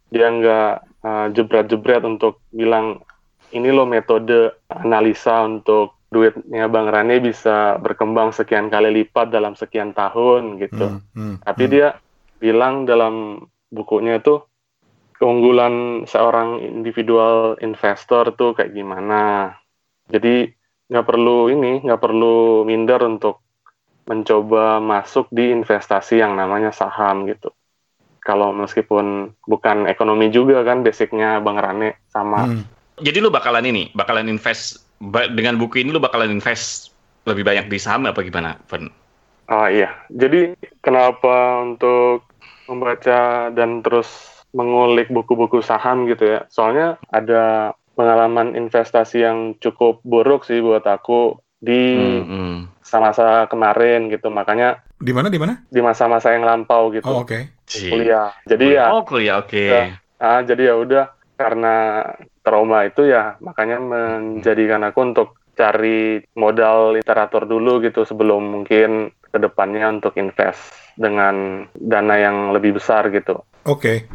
dia 0.08 0.28
nggak 0.28 0.72
eh, 1.04 1.26
jebret-jebret 1.36 2.02
untuk 2.04 2.40
bilang 2.48 3.04
ini 3.52 3.68
loh 3.68 3.84
metode 3.84 4.64
analisa 4.72 5.44
untuk 5.44 6.00
duitnya 6.12 6.68
Bang 6.68 6.92
Rani 6.92 7.24
bisa 7.24 7.80
berkembang 7.80 8.36
sekian 8.36 8.68
kali 8.68 8.92
lipat 9.00 9.32
dalam 9.32 9.56
sekian 9.56 9.96
tahun 9.96 10.60
gitu. 10.60 11.00
Hmm, 11.00 11.00
hmm, 11.16 11.36
Tapi 11.44 11.64
hmm. 11.64 11.72
dia 11.72 11.88
bilang 12.36 12.84
dalam 12.84 13.44
bukunya 13.72 14.20
itu 14.20 14.44
keunggulan 15.16 16.04
seorang 16.04 16.60
individual 16.60 17.56
investor 17.64 18.36
tuh 18.36 18.52
kayak 18.52 18.76
gimana. 18.76 19.54
Jadi 20.12 20.52
nggak 20.92 21.06
perlu 21.08 21.48
ini, 21.48 21.80
nggak 21.80 22.00
perlu 22.04 22.68
minder 22.68 23.00
untuk 23.08 23.40
mencoba 24.04 24.76
masuk 24.82 25.32
di 25.32 25.48
investasi 25.48 26.20
yang 26.20 26.36
namanya 26.36 26.68
saham 26.68 27.24
gitu. 27.24 27.48
Kalau 28.22 28.52
meskipun 28.54 29.34
bukan 29.48 29.88
ekonomi 29.88 30.30
juga 30.30 30.62
kan 30.62 30.84
basicnya 30.84 31.40
Bang 31.40 31.58
Rane 31.58 32.04
sama 32.12 32.46
Hmm. 32.46 32.62
Jadi 33.02 33.18
lu 33.24 33.32
bakalan 33.32 33.66
ini, 33.66 33.88
bakalan 33.96 34.28
invest 34.28 34.84
dengan 35.32 35.56
buku 35.58 35.80
ini 35.82 35.90
lu 35.90 35.98
bakalan 35.98 36.30
invest 36.30 36.92
lebih 37.26 37.42
banyak 37.42 37.66
di 37.72 37.78
saham 37.80 38.06
apa 38.06 38.20
gimana, 38.20 38.60
Fen? 38.68 38.92
Ah 39.48 39.72
iya, 39.72 39.90
jadi 40.12 40.54
kenapa 40.84 41.64
untuk 41.66 42.28
membaca 42.70 43.50
dan 43.50 43.82
terus 43.82 44.06
mengulik 44.54 45.10
buku-buku 45.10 45.64
saham 45.64 46.06
gitu 46.06 46.36
ya? 46.36 46.40
Soalnya 46.52 47.00
ada 47.10 47.74
pengalaman 47.94 48.56
investasi 48.56 49.22
yang 49.22 49.38
cukup 49.60 50.00
buruk 50.02 50.44
sih 50.44 50.60
buat 50.60 50.84
aku 50.84 51.38
di 51.62 51.94
Hmm, 52.26 52.66
masa-masa 52.82 53.46
kemarin 53.46 54.10
gitu. 54.10 54.28
Makanya 54.28 54.82
Di 54.98 55.14
mana 55.14 55.30
di 55.30 55.38
mana? 55.38 55.62
di 55.70 55.80
masa-masa 55.80 56.34
yang 56.34 56.42
lampau 56.42 56.90
gitu 56.90 57.06
Oh 57.06 57.22
oke. 57.22 57.38
kuliah. 57.66 58.34
Jadi 58.44 58.66
ya, 58.76 58.90
Oh 58.90 59.02
kuliah, 59.06 59.38
oke. 59.40 59.62
Ya. 59.62 59.98
ah, 60.18 60.40
jadi 60.42 60.70
ya 60.70 60.74
udah 60.78 61.04
karena 61.38 62.06
trauma 62.42 62.86
itu 62.86 63.06
ya 63.08 63.34
makanya 63.42 63.78
menjadikan 63.82 64.82
aku 64.86 64.98
untuk 65.02 65.28
cari 65.52 66.22
modal 66.38 66.94
literatur 66.96 67.44
dulu 67.46 67.82
gitu 67.82 68.06
sebelum 68.06 68.62
mungkin 68.62 69.10
ke 69.32 69.38
depannya 69.40 69.88
untuk 70.00 70.14
invest 70.20 70.74
dengan 70.94 71.66
dana 71.72 72.14
yang 72.20 72.52
lebih 72.52 72.76
besar 72.78 73.08
gitu. 73.10 73.40
Oke. 73.64 74.06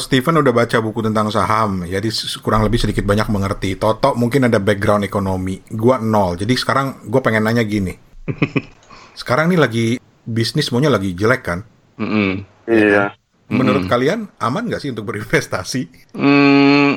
Steven 0.00 0.40
udah 0.40 0.50
baca 0.50 0.80
buku 0.80 1.04
tentang 1.04 1.28
saham, 1.28 1.84
jadi 1.84 2.08
kurang 2.40 2.64
lebih 2.64 2.80
sedikit 2.80 3.04
banyak 3.06 3.28
mengerti. 3.28 3.76
Toto 3.76 4.16
mungkin 4.16 4.48
ada 4.48 4.58
background 4.58 5.04
ekonomi, 5.04 5.60
gua 5.70 6.00
nol. 6.00 6.40
Jadi 6.40 6.56
sekarang 6.56 7.06
gue 7.06 7.20
pengen 7.22 7.44
nanya 7.44 7.62
gini. 7.62 7.94
sekarang 9.20 9.52
nih 9.52 9.60
lagi 9.60 9.86
bisnis 10.24 10.72
maunya 10.74 10.90
lagi 10.90 11.12
jelek 11.12 11.42
kan? 11.44 11.60
Mm-mm. 12.00 12.42
Iya. 12.64 13.14
Menurut 13.52 13.84
Mm-mm. 13.86 13.92
kalian 13.92 14.20
aman 14.40 14.64
nggak 14.66 14.80
sih 14.80 14.90
untuk 14.90 15.06
berinvestasi? 15.12 16.14
Hmm, 16.16 16.89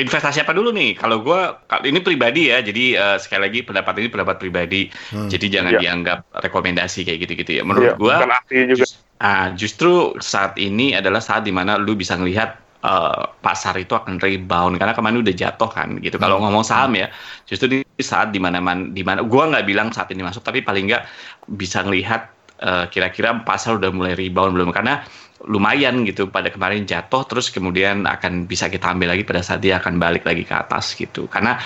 investasi 0.00 0.42
apa 0.42 0.56
dulu 0.56 0.72
nih? 0.72 0.96
Kalau 0.96 1.20
gua 1.20 1.60
kal- 1.68 1.84
ini 1.84 2.00
pribadi 2.00 2.48
ya, 2.48 2.64
jadi 2.64 2.84
eh, 2.96 3.16
sekali 3.20 3.46
lagi 3.46 3.60
pendapat 3.62 3.94
ini 4.00 4.08
pendapat 4.08 4.36
pribadi. 4.40 4.88
Hmm. 5.12 5.28
Jadi 5.28 5.46
jangan 5.52 5.76
Iya. 5.76 5.80
dianggap 5.84 6.18
rekomendasi 6.40 7.04
kayak 7.04 7.18
gitu-gitu 7.28 7.60
ya. 7.60 7.62
Menurut 7.62 8.00
gua 8.00 8.24
bukan 8.24 8.32
ahli 8.32 8.56
juga. 8.72 8.80
Just- 8.82 9.04
ah, 9.20 9.52
justru 9.52 10.16
saat 10.18 10.56
ini 10.56 10.96
adalah 10.96 11.20
saat 11.20 11.44
di 11.44 11.52
mana 11.52 11.76
lu 11.76 11.92
bisa 11.94 12.16
ngelihat 12.16 12.56
eh, 12.80 13.22
pasar 13.44 13.76
itu 13.76 13.92
akan 13.92 14.16
rebound 14.16 14.80
karena 14.80 14.96
kemarin 14.96 15.20
udah 15.20 15.36
jatuh 15.36 15.68
kan 15.68 16.00
gitu. 16.00 16.16
Kalau 16.16 16.40
Hmm. 16.40 16.48
ngomong 16.48 16.64
saham 16.64 16.96
ya, 16.96 17.12
justru 17.44 17.68
di 17.68 17.84
saat 18.00 18.32
di 18.32 18.40
mana 18.40 18.56
man, 18.56 18.96
di 18.96 19.04
mana 19.04 19.20
gua 19.20 19.52
nggak 19.52 19.68
bilang 19.68 19.92
saat 19.92 20.08
ini 20.16 20.24
masuk, 20.24 20.40
tapi 20.40 20.64
paling 20.64 20.88
nggak 20.88 21.04
bisa 21.60 21.84
ngelihat 21.84 22.39
eh, 22.60 22.84
kira-kira 22.92 23.40
pasar 23.42 23.80
udah 23.80 23.90
mulai 23.90 24.14
rebound 24.14 24.54
belum? 24.54 24.70
Karena 24.70 25.02
lumayan 25.48 26.04
gitu 26.04 26.28
pada 26.28 26.52
kemarin 26.52 26.84
jatuh 26.84 27.24
terus 27.24 27.48
kemudian 27.48 28.04
akan 28.04 28.44
bisa 28.44 28.68
kita 28.68 28.92
ambil 28.92 29.16
lagi 29.16 29.24
pada 29.24 29.40
saat 29.40 29.64
dia 29.64 29.80
akan 29.80 29.96
balik 29.96 30.28
lagi 30.28 30.44
ke 30.44 30.52
atas 30.52 30.92
gitu. 30.92 31.24
Karena 31.26 31.56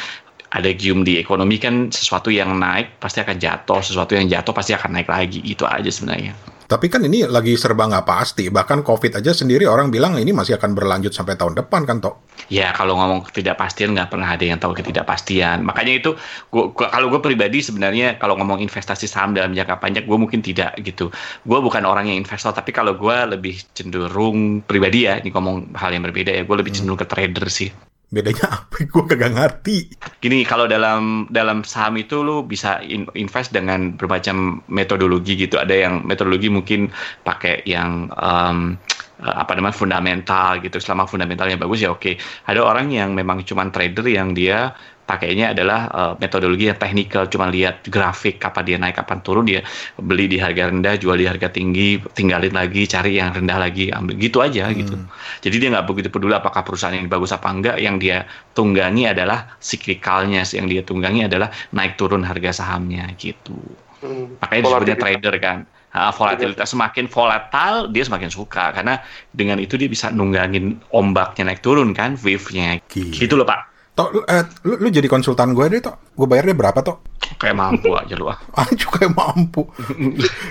ada 0.54 0.70
gium 0.70 1.02
di 1.02 1.18
ekonomi 1.18 1.58
kan 1.58 1.90
sesuatu 1.90 2.30
yang 2.30 2.54
naik 2.54 3.02
pasti 3.02 3.18
akan 3.18 3.36
jatuh 3.42 3.82
sesuatu 3.82 4.14
yang 4.14 4.30
jatuh 4.30 4.54
pasti 4.54 4.70
akan 4.70 4.94
naik 4.94 5.10
lagi 5.10 5.42
gitu 5.42 5.66
aja 5.66 5.90
sebenarnya 5.90 6.30
Tapi 6.64 6.88
kan 6.88 7.04
ini 7.04 7.28
lagi 7.28 7.52
serba 7.61 7.85
nggak 7.85 8.09
pasti. 8.09 8.49
Bahkan 8.49 8.80
COVID 8.80 9.21
aja 9.21 9.37
sendiri 9.37 9.68
orang 9.68 9.92
bilang 9.92 10.16
ini 10.16 10.33
masih 10.33 10.56
akan 10.56 10.73
berlanjut 10.73 11.12
sampai 11.12 11.37
tahun 11.37 11.61
depan 11.61 11.85
kan, 11.85 12.00
Tok? 12.00 12.14
Ya 12.49 12.73
kalau 12.73 12.97
ngomong 12.97 13.28
ketidakpastian 13.28 13.92
nggak 13.92 14.09
pernah 14.09 14.28
ada 14.33 14.44
yang 14.44 14.56
tahu 14.56 14.73
ketidakpastian. 14.73 15.61
Makanya 15.61 15.92
itu 16.00 16.11
gua, 16.49 16.73
gua 16.73 16.88
kalau 16.88 17.12
gue 17.12 17.21
pribadi 17.21 17.61
sebenarnya 17.61 18.16
kalau 18.16 18.40
ngomong 18.40 18.64
investasi 18.64 19.04
saham 19.04 19.37
dalam 19.37 19.52
jangka 19.52 19.76
panjang 19.80 20.04
gue 20.09 20.18
mungkin 20.18 20.40
tidak 20.40 20.76
gitu. 20.80 21.12
Gue 21.44 21.59
bukan 21.61 21.85
orang 21.85 22.09
yang 22.09 22.16
investor 22.21 22.52
tapi 22.56 22.73
kalau 22.73 22.97
gue 22.97 23.16
lebih 23.28 23.61
cenderung 23.76 24.64
pribadi 24.64 25.09
ya 25.09 25.21
ini 25.21 25.28
ngomong 25.33 25.76
hal 25.76 25.92
yang 25.92 26.04
berbeda 26.04 26.33
ya 26.33 26.42
gue 26.49 26.56
lebih 26.56 26.73
cenderung 26.73 27.00
ke 27.00 27.06
trader 27.09 27.49
sih. 27.52 27.93
Bedanya 28.12 28.46
apa? 28.62 28.84
Gue 28.92 29.04
kagak 29.08 29.32
ngerti. 29.34 29.90
Gini, 30.20 30.44
kalau 30.44 30.68
dalam 30.68 31.28
dalam 31.32 31.64
saham 31.64 31.96
itu 32.00 32.20
lu 32.20 32.44
bisa 32.44 32.80
in- 32.84 33.11
invest 33.16 33.50
dengan 33.50 33.96
bermacam 33.96 34.61
metodologi 34.68 35.37
gitu. 35.37 35.56
Ada 35.56 35.88
yang 35.88 35.94
metodologi 36.04 36.49
mungkin 36.52 36.92
pakai 37.25 37.64
yang 37.64 38.12
um, 38.14 38.78
apa 39.25 39.52
namanya 39.56 39.75
fundamental 39.75 40.61
gitu. 40.61 40.78
Selama 40.78 41.08
fundamentalnya 41.08 41.56
bagus 41.56 41.82
ya 41.82 41.90
oke. 41.90 42.16
Ada 42.46 42.61
orang 42.61 42.92
yang 42.92 43.16
memang 43.16 43.42
cuma 43.42 43.66
trader 43.73 44.06
yang 44.06 44.37
dia 44.37 44.76
pakainya 45.04 45.52
adalah 45.52 45.80
uh, 45.92 46.12
metodologi 46.16 46.73
yang 46.73 46.80
teknikal, 46.80 47.28
cuma 47.28 47.52
lihat 47.52 47.84
grafik 47.87 48.40
kapan 48.40 48.62
dia 48.64 48.76
naik, 48.80 48.96
kapan 48.96 49.18
turun 49.20 49.44
dia 49.44 49.61
beli 50.00 50.26
di 50.26 50.40
harga 50.40 50.73
rendah, 50.73 50.96
jual 50.96 51.16
di 51.20 51.28
harga 51.28 51.52
tinggi, 51.52 52.00
tinggalin 52.16 52.56
lagi, 52.56 52.88
cari 52.88 53.20
yang 53.20 53.37
rendah 53.37 53.61
lagi, 53.61 53.92
ambil 53.92 54.16
gitu 54.16 54.40
aja 54.40 54.73
gitu. 54.73 54.96
Jadi 55.44 55.56
dia 55.61 55.68
nggak 55.76 55.87
begitu 55.87 56.08
peduli 56.08 56.32
apakah 56.32 56.64
perusahaan 56.64 56.96
yang 56.96 57.06
bagus 57.06 57.37
apa 57.37 57.49
enggak, 57.52 57.76
yang 57.76 58.00
dia 58.00 58.25
tunggangi 58.56 59.12
adalah 59.12 59.61
siklikalnya, 59.61 60.40
yang 60.56 60.66
dia 60.66 60.80
tunggangi 60.80 61.28
adalah 61.28 61.52
naik 61.76 62.00
turun 62.00 62.25
harga 62.25 62.64
sahamnya 62.64 63.12
gitu. 63.20 63.56
Hmm. 64.00 64.40
Makanya 64.40 64.61
disebutnya 64.64 64.96
trader 64.96 65.37
kan. 65.37 65.58
Ah, 65.94 66.11
volatilitas 66.11 66.75
semakin 66.75 67.06
volatile 67.06 67.87
dia 67.94 68.02
semakin 68.02 68.26
suka 68.26 68.75
karena 68.75 68.99
dengan 69.30 69.62
itu 69.62 69.78
dia 69.78 69.87
bisa 69.87 70.11
nunggangin 70.11 70.82
ombaknya 70.90 71.46
naik 71.46 71.62
turun 71.62 71.94
kan, 71.94 72.18
wave-nya. 72.18 72.82
Gitu 72.90 73.38
loh 73.38 73.46
Pak. 73.46 73.74
Tok, 73.94 74.10
lu, 74.10 74.20
eh, 74.26 74.42
lu, 74.66 74.74
lu 74.82 74.88
jadi 74.90 75.06
konsultan 75.06 75.54
gue 75.54 75.70
deh, 75.70 75.78
Tok. 75.78 76.18
Gue 76.18 76.26
bayarnya 76.26 76.58
berapa, 76.58 76.82
Tok? 76.82 77.14
Kayak 77.38 77.62
mampu 77.62 77.94
aja 77.94 78.18
lu 78.18 78.26
ah. 78.26 78.34
Ah, 78.58 78.66
juga 78.74 79.06
mampu. 79.06 79.70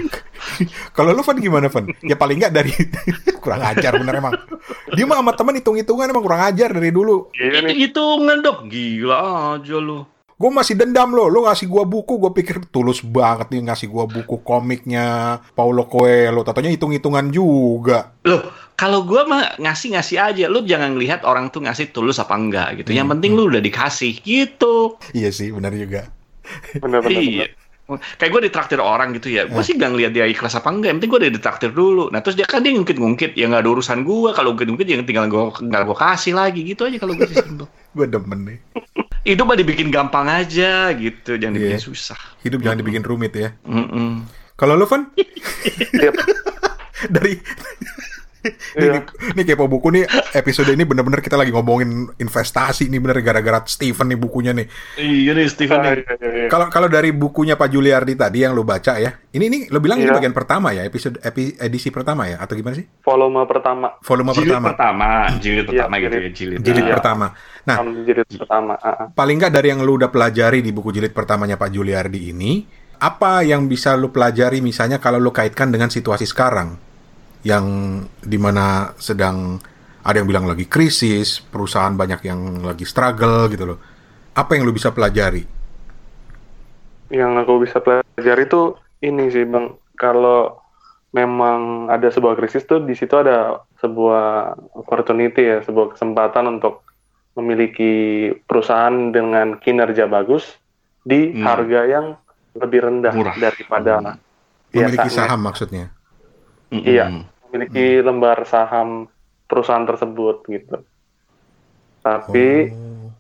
Kalau 0.95 1.11
lu, 1.11 1.19
Van, 1.27 1.35
gimana, 1.43 1.67
Van? 1.67 1.83
Ya 2.07 2.15
paling 2.15 2.39
nggak 2.39 2.55
dari... 2.55 2.71
kurang 3.43 3.59
ajar, 3.59 3.99
bener 3.99 4.23
emang. 4.23 4.31
Dia 4.95 5.03
mah 5.03 5.19
sama 5.19 5.35
temen 5.35 5.59
hitung-hitungan 5.59 6.07
emang 6.07 6.23
kurang 6.23 6.39
ajar 6.47 6.71
dari 6.71 6.95
dulu. 6.95 7.35
Iya 7.35 7.67
nih. 7.67 7.75
Hitungan 7.83 8.39
dok, 8.39 8.71
gila 8.71 9.19
aja 9.59 9.75
lu. 9.75 10.07
Gue 10.43 10.51
masih 10.51 10.75
dendam 10.75 11.15
lo, 11.15 11.31
lo 11.31 11.47
ngasih 11.47 11.71
gua 11.71 11.87
buku, 11.87 12.19
gue 12.19 12.35
pikir 12.35 12.67
tulus 12.67 12.99
banget 12.99 13.47
nih 13.47 13.63
ngasih 13.63 13.87
gua 13.87 14.11
buku 14.11 14.43
komiknya 14.43 15.39
Paulo 15.55 15.87
Coelho, 15.87 16.43
tatanya 16.43 16.67
hitung-hitungan 16.67 17.31
juga. 17.31 18.11
Loh, 18.27 18.51
kalau 18.75 19.07
gua 19.07 19.23
mah 19.23 19.55
ngasih-ngasih 19.55 20.19
aja. 20.19 20.51
Lu 20.51 20.67
jangan 20.67 20.99
lihat 20.99 21.23
orang 21.23 21.47
tuh 21.47 21.63
ngasih 21.63 21.95
tulus 21.95 22.19
apa 22.19 22.35
enggak 22.35 22.83
gitu. 22.83 22.91
Yang 22.91 23.15
penting 23.15 23.39
lu 23.39 23.47
udah 23.47 23.63
dikasih 23.63 24.19
gitu. 24.19 24.99
Iya 25.15 25.31
sih, 25.31 25.47
benar 25.55 25.71
juga. 25.79 26.11
Bener-bener. 26.75 27.23
Iya. 27.23 27.47
Kayak 27.83 28.31
gue 28.31 28.41
ditraktir 28.47 28.79
orang 28.79 29.11
gitu 29.11 29.27
ya, 29.27 29.43
gue 29.43 29.59
sih 29.59 29.75
gak 29.75 29.91
ngeliat 29.91 30.15
dia 30.15 30.23
ikhlas 30.23 30.55
apa 30.55 30.71
enggak, 30.71 30.87
yang 30.87 30.97
penting 31.03 31.11
gue 31.11 31.19
udah 31.27 31.31
ditraktir 31.35 31.71
dulu. 31.75 32.07
Nah 32.15 32.23
terus 32.23 32.39
dia 32.39 32.47
kan 32.47 32.63
dia 32.63 32.71
ngungkit-ngungkit, 32.71 33.35
ya 33.35 33.51
nggak 33.51 33.59
ada 33.59 33.69
urusan 33.75 34.07
gue. 34.07 34.31
Kalau 34.31 34.55
ngungkit-ngungkit 34.55 34.87
ya 34.87 34.95
tinggal 35.03 35.27
gue 35.27 35.43
nggak 35.67 35.81
gue 35.83 35.97
kasih 35.99 36.31
lagi 36.31 36.63
gitu 36.63 36.87
aja 36.87 36.95
kalau 36.95 37.13
gue 37.19 37.27
sih 37.27 37.43
simpel. 37.43 37.67
Gue 37.93 38.09
demen 38.09 38.39
nih. 38.49 38.57
Hidup 39.21 39.45
mah 39.45 39.53
dibikin 39.53 39.93
gampang 39.93 40.25
aja 40.25 40.89
gitu, 40.97 41.37
jangan 41.37 41.53
dibikin 41.59 41.77
Iya. 41.77 41.85
susah. 41.85 42.17
Hidup 42.41 42.65
jangan 42.65 42.81
dibikin 42.81 43.05
rumit 43.05 43.37
ya. 43.37 43.53
Mm-mm. 43.69 44.25
Kalau 44.57 44.73
lo, 44.73 44.89
Van? 44.89 45.13
Dari... 47.13 47.37
Iya. 48.43 48.99
Ini, 48.99 48.99
ini 49.31 49.41
kepo 49.47 49.71
buku 49.71 49.87
nih, 49.89 50.03
episode 50.35 50.67
ini 50.67 50.83
bener-bener 50.83 51.23
kita 51.23 51.39
lagi 51.39 51.55
ngomongin 51.55 52.11
investasi 52.17 52.91
nih 52.91 52.99
bener 52.99 53.23
gara-gara 53.23 53.63
Steven 53.63 54.03
nih 54.03 54.19
bukunya 54.19 54.51
nih. 54.51 54.67
Iya 54.95 55.31
nih 55.31 55.47
Steven 55.47 55.79
Ah, 55.79 55.83
nih. 55.95 56.03
iya, 56.03 56.13
iya, 56.19 56.29
iya. 56.35 56.47
Kalau 56.51 56.67
kalau 56.67 56.91
dari 56.91 57.15
bukunya 57.15 57.55
Pak 57.55 57.71
Juliardi 57.71 58.13
tadi 58.13 58.43
yang 58.43 58.51
lo 58.51 58.67
baca 58.67 58.99
ya, 58.99 59.15
ini 59.31 59.47
ini 59.47 59.59
lo 59.71 59.79
bilang 59.79 59.95
ini 59.97 60.11
Iya. 60.11 60.17
bagian 60.19 60.35
pertama 60.35 60.75
ya, 60.75 60.83
episode 60.83 61.23
epi- 61.23 61.55
edisi 61.55 61.87
pertama 61.87 62.27
ya, 62.27 62.35
atau 62.37 62.51
gimana 62.53 62.75
sih? 62.75 62.83
Volume 62.99 63.47
pertama. 63.47 63.87
Volume 64.03 64.31
Jilid 64.33 64.51
pertama, 64.51 64.67
pertama, 64.75 65.09
jilid 65.39 65.65
pertama 65.65 65.93
gitu 65.97 66.13
ya, 66.13 66.29
jilid. 66.29 66.57
jilid. 66.59 66.83
Iya. 66.83 66.93
pertama. 66.99 67.27
Nah, 67.63 67.77
jilid 67.79 68.27
pertama. 68.27 68.73
ah, 68.75 68.87
ah. 68.91 69.07
paling 69.09 69.39
nggak 69.39 69.53
dari 69.53 69.71
yang 69.71 69.79
lu 69.79 69.95
udah 69.95 70.11
pelajari 70.11 70.59
di 70.59 70.75
buku 70.75 70.91
jilid 70.91 71.15
pertamanya 71.15 71.55
Pak 71.55 71.71
Juliardi 71.71 72.35
ini, 72.35 72.67
apa 72.99 73.39
yang 73.41 73.71
bisa 73.71 73.95
lu 73.95 74.11
pelajari 74.11 74.59
misalnya 74.59 74.99
kalau 74.99 75.15
lu 75.15 75.31
kaitkan 75.31 75.71
dengan 75.71 75.87
situasi 75.87 76.27
sekarang 76.27 76.75
yang 77.43 77.65
di 78.19 78.35
mana 78.35 78.91
sedang 78.95 79.59
ada 80.01 80.19
yang 80.19 80.27
bilang 80.27 80.43
lagi 80.43 80.67
krisis, 80.67 81.39
perusahaan 81.39 81.91
banyak 81.91 82.23
yang 82.23 82.39
lagi 82.59 82.83
struggle 82.83 83.47
gitu 83.47 83.63
loh. 83.65 83.79
Apa 84.33 84.55
yang 84.55 84.63
lu 84.63 84.73
bisa 84.73 84.91
pelajari? 84.91 85.43
Yang 87.07 87.31
aku 87.45 87.53
bisa 87.61 87.77
pelajari 87.79 88.43
itu 88.43 88.61
ini 88.99 89.29
sih 89.29 89.45
bang. 89.45 89.71
Kalau 89.93 90.59
memang 91.13 91.87
ada 91.87 92.09
sebuah 92.09 92.33
krisis 92.33 92.65
tuh 92.65 92.81
di 92.81 92.97
situ 92.97 93.13
ada 93.13 93.61
sebuah 93.77 94.55
opportunity 94.73 95.45
ya, 95.45 95.57
sebuah 95.61 95.93
kesempatan 95.93 96.57
untuk 96.57 96.81
memiliki 97.33 97.93
perusahaan 98.43 98.93
dengan 99.09 99.57
kinerja 99.57 100.05
bagus 100.05 100.57
di 101.01 101.31
Hmm. 101.31 101.43
harga 101.43 101.81
yang 101.85 102.05
lebih 102.53 102.79
rendah 102.81 103.13
Murah. 103.13 103.35
daripada 103.37 103.93
Hmm. 103.99 104.17
Memiliki 104.73 105.05
biasanya. 105.05 105.29
saham 105.29 105.39
maksudnya. 105.45 105.85
Iya. 106.73 107.29
Memiliki 107.53 108.01
lembar 108.01 108.49
saham 108.49 109.05
perusahaan 109.45 109.85
tersebut 109.85 110.41
gitu. 110.49 110.81
Tapi 112.01 112.73
Oh. 112.73 113.13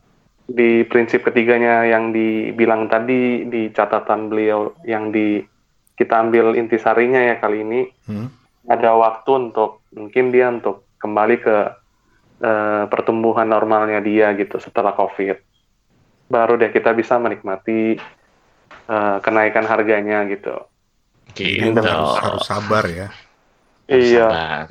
di 0.43 0.83
prinsip 0.83 1.23
ketiganya 1.23 1.85
yang 1.85 2.09
dibilang 2.11 2.89
tadi 2.89 3.45
di 3.45 3.69
catatan 3.69 4.27
beliau 4.27 4.73
yang 4.83 5.13
di 5.13 5.39
kita 5.93 6.19
ambil 6.19 6.57
intisarinya 6.57 7.21
ya 7.21 7.37
kali 7.37 7.61
ini 7.61 7.81
Hmm. 8.09 8.27
ada 8.65 8.97
waktu 8.97 9.29
untuk 9.29 9.85
mungkin 9.93 10.33
dia 10.33 10.49
untuk 10.49 10.89
kembali 10.97 11.37
ke 11.37 11.57
eh, 12.43 12.83
pertumbuhan 12.91 13.47
normalnya 13.47 14.03
dia 14.03 14.35
gitu 14.35 14.59
setelah 14.59 14.91
COVID. 14.91 15.37
Baru 16.27 16.59
deh 16.59 16.75
kita 16.75 16.91
bisa 16.91 17.15
menikmati 17.15 17.95
eh, 18.83 19.17
kenaikan 19.23 19.63
harganya 19.63 20.27
gitu. 20.27 20.59
Gitu. 21.31 21.71
Jadi 21.71 21.87
harus, 21.87 22.19
harus 22.19 22.43
sabar 22.43 22.83
ya. 22.91 23.07
Iya. 23.89 24.27
Sabar. 24.29 24.65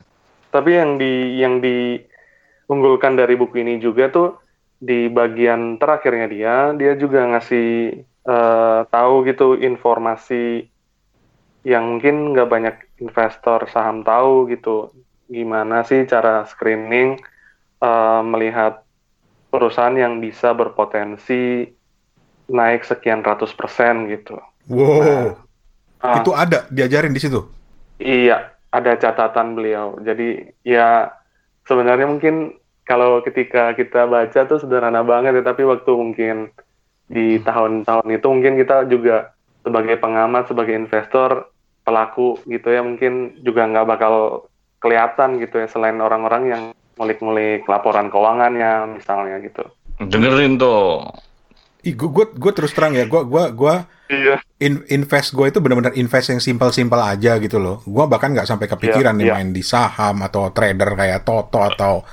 Tapi 0.52 0.70
yang 0.76 0.90
di 1.00 1.12
yang 1.40 1.54
diunggulkan 1.64 3.16
dari 3.16 3.34
buku 3.40 3.64
ini 3.64 3.80
juga 3.80 4.12
tuh 4.12 4.36
di 4.82 5.06
bagian 5.08 5.78
terakhirnya 5.78 6.26
dia 6.28 6.54
dia 6.74 6.92
juga 6.98 7.24
ngasih 7.32 7.68
eh, 8.04 8.80
tahu 8.90 9.14
gitu 9.30 9.56
informasi 9.56 10.66
yang 11.62 11.96
mungkin 11.96 12.34
nggak 12.34 12.48
banyak 12.50 12.76
investor 12.98 13.70
saham 13.70 14.02
tahu 14.02 14.50
gitu 14.50 14.90
gimana 15.30 15.86
sih 15.86 16.04
cara 16.04 16.44
screening 16.44 17.16
eh, 17.80 18.22
melihat 18.26 18.82
perusahaan 19.52 19.94
yang 19.94 20.20
bisa 20.20 20.52
berpotensi 20.56 21.68
naik 22.52 22.84
sekian 22.84 23.24
ratus 23.24 23.52
persen 23.56 24.08
gitu. 24.12 24.36
Wow. 24.68 25.40
Ah, 26.02 26.20
Itu 26.20 26.34
ada 26.34 26.66
diajarin 26.68 27.14
di 27.14 27.20
situ. 27.22 27.40
Iya, 28.02 28.51
ada 28.72 28.96
catatan 28.96 29.54
beliau. 29.54 30.00
Jadi 30.00 30.56
ya 30.64 31.12
sebenarnya 31.68 32.08
mungkin 32.08 32.56
kalau 32.82 33.22
ketika 33.22 33.76
kita 33.78 34.08
baca 34.10 34.40
tuh 34.48 34.58
sederhana 34.58 35.04
banget 35.06 35.38
ya, 35.38 35.44
tapi 35.44 35.62
waktu 35.62 35.92
mungkin 35.94 36.50
di 37.06 37.38
tahun-tahun 37.44 38.08
itu 38.08 38.26
mungkin 38.26 38.58
kita 38.58 38.88
juga 38.88 39.36
sebagai 39.62 40.00
pengamat, 40.00 40.50
sebagai 40.50 40.74
investor, 40.74 41.52
pelaku 41.86 42.40
gitu 42.50 42.72
ya, 42.72 42.82
mungkin 42.82 43.38
juga 43.46 43.68
nggak 43.68 43.86
bakal 43.86 44.14
kelihatan 44.82 45.38
gitu 45.38 45.62
ya 45.62 45.68
selain 45.70 46.02
orang-orang 46.02 46.42
yang 46.50 46.62
ngulik-ngulik 46.98 47.62
laporan 47.70 48.10
keuangannya 48.10 48.98
misalnya 48.98 49.38
gitu. 49.44 49.62
Dengerin 50.02 50.58
tuh. 50.58 51.06
Ih, 51.82 51.94
gue 51.94 52.06
gue 52.30 52.52
terus 52.54 52.70
terang 52.70 52.94
ya, 52.94 53.04
gue 53.04 53.20
gua 53.22 53.50
gua 53.50 53.74
Iya. 54.06 54.38
in- 54.58 54.84
invest 54.86 55.32
gue 55.32 55.48
itu 55.48 55.58
benar-benar 55.58 55.96
invest 55.96 56.30
yang 56.30 56.38
simpel-simpel 56.38 57.00
aja 57.00 57.40
gitu 57.40 57.58
loh. 57.58 57.82
Gue 57.82 58.04
bahkan 58.06 58.30
nggak 58.30 58.46
sampai 58.46 58.68
kepikiran 58.68 59.14
Iya, 59.14 59.18
nih 59.18 59.26
iya. 59.26 59.34
main 59.34 59.50
di 59.50 59.62
saham 59.62 60.22
atau 60.22 60.52
trader 60.52 60.94
kayak 60.94 61.24
Toto 61.24 61.58
atau 61.58 62.06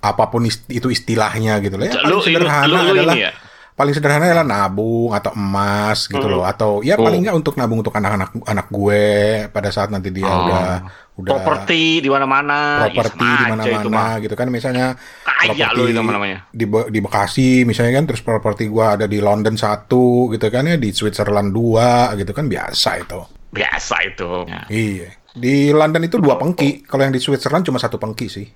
apa 0.00 0.24
pun 0.26 0.42
ist- 0.44 0.66
itu 0.66 0.88
istilahnya 0.88 1.60
gitu 1.60 1.76
loh. 1.76 1.86
Ya, 1.86 2.00
Lu, 2.04 2.18
sederhana 2.20 2.66
lu, 2.66 2.90
lu 2.90 2.92
adalah 2.98 3.14
ini 3.14 3.24
ya? 3.24 3.32
Paling 3.74 3.90
sederhana 3.90 4.24
adalah 4.24 4.46
nabung 4.46 5.10
atau 5.10 5.34
emas 5.34 6.06
gitu 6.06 6.22
Hmm. 6.22 6.32
loh 6.32 6.44
atau 6.44 6.78
ya 6.80 6.94
Oh. 6.94 7.02
paling 7.02 7.20
nggak 7.20 7.34
untuk 7.34 7.54
nabung 7.54 7.78
untuk 7.78 7.90
anak-anak 7.90 8.30
anak 8.40 8.66
gue 8.68 9.04
pada 9.48 9.68
saat 9.68 9.90
nanti 9.90 10.08
dia 10.08 10.24
Oh. 10.24 10.46
udah 10.46 10.66
udah 11.14 11.30
Properti 11.32 11.98
di 11.98 12.06
mana-mana. 12.06 12.86
Ya, 12.86 12.90
properti 12.90 13.22
sama 13.22 13.54
di 13.56 13.70
mana-mana 13.70 14.04
gitu 14.18 14.34
kan 14.34 14.46
misalnya 14.48 14.86
Kaya 15.22 15.70
lu 15.70 15.86
itu 15.86 15.98
namanya. 15.98 16.46
di 16.50 16.64
Be- 16.64 16.86
di 16.88 16.98
Bekasi 16.98 17.62
misalnya 17.62 17.94
kan 17.94 18.06
terus 18.06 18.18
properti 18.20 18.66
gua 18.66 18.94
ada 18.94 19.06
di 19.06 19.18
London 19.18 19.54
satu 19.54 20.30
gitu 20.30 20.46
kan 20.48 20.66
ya 20.66 20.74
di 20.74 20.90
Switzerland 20.90 21.50
dua 21.50 22.14
gitu 22.14 22.30
kan 22.30 22.46
biasa 22.46 22.98
itu 23.00 23.20
Biasa 23.48 23.96
itu. 24.04 24.30
Ya. 24.44 24.62
iya 24.66 25.10
Di 25.30 25.70
London 25.70 26.02
itu 26.02 26.18
dua 26.18 26.34
pengki. 26.34 26.82
Kalau 26.82 27.02
yang 27.02 27.10
di 27.10 27.18
Switzerland 27.18 27.62
cuma 27.62 27.74
satu 27.76 27.94
pengki 27.96 28.26
sih. 28.28 28.46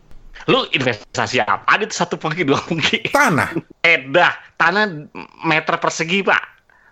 Lu 0.49 0.65
investasi 0.73 1.45
apa? 1.45 1.69
Ada 1.69 1.85
satu 1.93 2.17
pengki, 2.17 2.49
dua 2.49 2.57
pengki. 2.65 3.13
Tanah. 3.13 3.53
Edah, 3.85 4.33
tanah 4.57 4.89
meter 5.45 5.77
persegi, 5.77 6.25
Pak. 6.25 6.43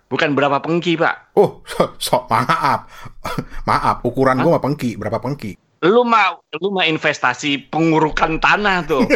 Bukan 0.07 0.37
berapa 0.37 0.61
pengki, 0.61 0.93
Pak. 0.93 1.33
Oh, 1.35 1.65
so, 1.65 1.97
so 1.97 2.23
maaf. 2.29 2.85
maaf, 3.69 4.05
ukuran 4.05 4.39
gua 4.45 4.61
mah 4.61 4.63
pengki. 4.63 4.93
Berapa 4.95 5.17
pengki? 5.17 5.57
Lu 5.85 6.01
mau 6.05 6.41
lu 6.57 6.73
mau 6.73 6.85
investasi 6.85 7.69
pengurukan 7.69 8.37
tanah 8.37 8.77
tuh. 8.85 9.05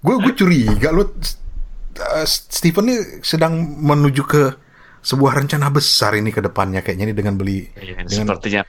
gue 0.00 0.16
gue 0.20 0.34
curiga 0.36 0.92
lu 0.92 1.04
uh, 1.06 2.26
Steven 2.26 2.84
nih 2.90 3.00
sedang 3.24 3.54
menuju 3.80 4.22
ke 4.26 4.42
sebuah 5.00 5.40
rencana 5.40 5.72
besar 5.72 6.12
ini 6.16 6.28
ke 6.28 6.44
depannya 6.44 6.84
kayaknya 6.84 7.12
ini 7.12 7.14
dengan 7.16 7.34
beli 7.40 7.64
Ya, 7.76 7.96
dengan 7.96 8.04
sepertinya 8.08 8.62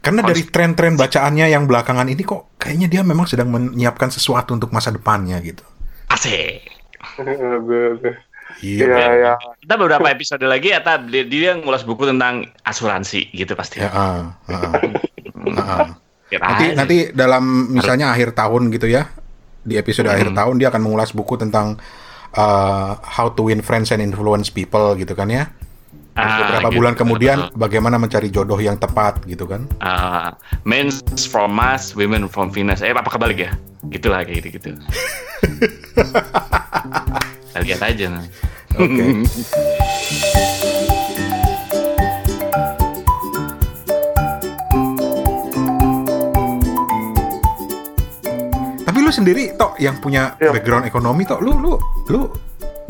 karena 0.00 0.20
dari 0.24 0.42
tren-tren 0.48 0.96
bacaannya 0.96 1.52
yang 1.52 1.68
belakangan 1.68 2.08
ini 2.08 2.24
kok 2.24 2.56
kayaknya 2.56 2.88
dia 2.88 3.02
memang 3.04 3.28
sedang 3.28 3.52
menyiapkan 3.52 4.08
sesuatu 4.08 4.56
untuk 4.56 4.72
masa 4.72 4.88
depannya 4.88 5.36
gitu. 5.44 5.64
asik. 6.10 6.66
Iya. 8.58 8.84
Iya, 8.84 9.06
ya. 9.14 9.32
Kita 9.62 9.74
beberapa 9.78 10.10
episode 10.10 10.42
lagi 10.42 10.74
ya, 10.74 10.82
dia, 10.82 11.22
dia 11.22 11.54
ngulas 11.54 11.86
buku 11.86 12.02
tentang 12.02 12.50
asuransi 12.66 13.30
gitu 13.30 13.54
pasti. 13.54 13.78
Ya, 13.78 13.88
ah, 13.94 14.34
ah, 14.50 14.74
ah. 15.54 15.86
Kira 16.30 16.46
Nanti 16.46 16.66
nanti 16.78 16.96
dalam 17.10 17.74
misalnya 17.74 18.14
akhir 18.14 18.34
tahun 18.38 18.70
gitu 18.70 18.86
ya. 18.86 19.10
Di 19.62 19.78
episode 19.78 20.10
akhir 20.10 20.30
tahun 20.34 20.62
dia 20.62 20.70
akan 20.70 20.82
mengulas 20.82 21.10
buku 21.10 21.38
tentang 21.38 21.78
uh, 22.38 22.96
how 23.02 23.30
to 23.34 23.50
win 23.50 23.60
friends 23.60 23.90
and 23.90 24.02
influence 24.02 24.50
people 24.50 24.94
gitu 24.94 25.14
kan 25.18 25.26
ya. 25.26 25.50
Ah, 26.20 26.38
beberapa 26.44 26.68
gitu. 26.68 26.76
bulan 26.76 26.94
kemudian 26.94 27.36
bagaimana 27.52 27.96
mencari 27.96 28.28
jodoh 28.28 28.56
yang 28.56 28.76
tepat 28.76 29.24
gitu 29.24 29.44
kan. 29.44 29.64
Ah, 29.80 30.36
men 30.62 30.92
from 31.26 31.50
Mars, 31.50 31.92
women 31.92 32.26
from 32.26 32.48
Venus. 32.48 32.80
Eh, 32.80 32.92
apa 32.92 33.08
kebalik 33.08 33.38
ya? 33.40 33.50
Gitulah 33.88 34.22
kayak 34.22 34.44
gitu-gitu. 34.44 34.76
Kita 37.48 37.58
lihat 37.64 37.80
aja. 37.80 38.06
Nah. 38.08 38.24
Oke. 38.76 39.26
Tapi 48.80 48.98
lu 48.98 49.10
sendiri 49.12 49.54
tok 49.54 49.78
yang 49.78 50.00
punya 50.02 50.34
Iya. 50.36 50.50
background 50.50 50.84
ekonomi 50.88 51.22
tok 51.22 51.40
lu 51.40 51.52
lu 51.54 51.72
lu 52.10 52.20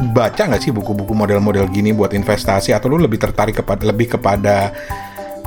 baca 0.00 0.42
nggak 0.48 0.62
sih 0.64 0.72
buku-buku 0.72 1.12
model-model 1.12 1.68
gini 1.68 1.92
buat 1.92 2.16
investasi 2.16 2.72
atau 2.72 2.88
lu 2.88 2.98
lebih 3.00 3.20
tertarik 3.20 3.60
kepada 3.60 3.82
lebih 3.84 4.16
kepada 4.16 4.72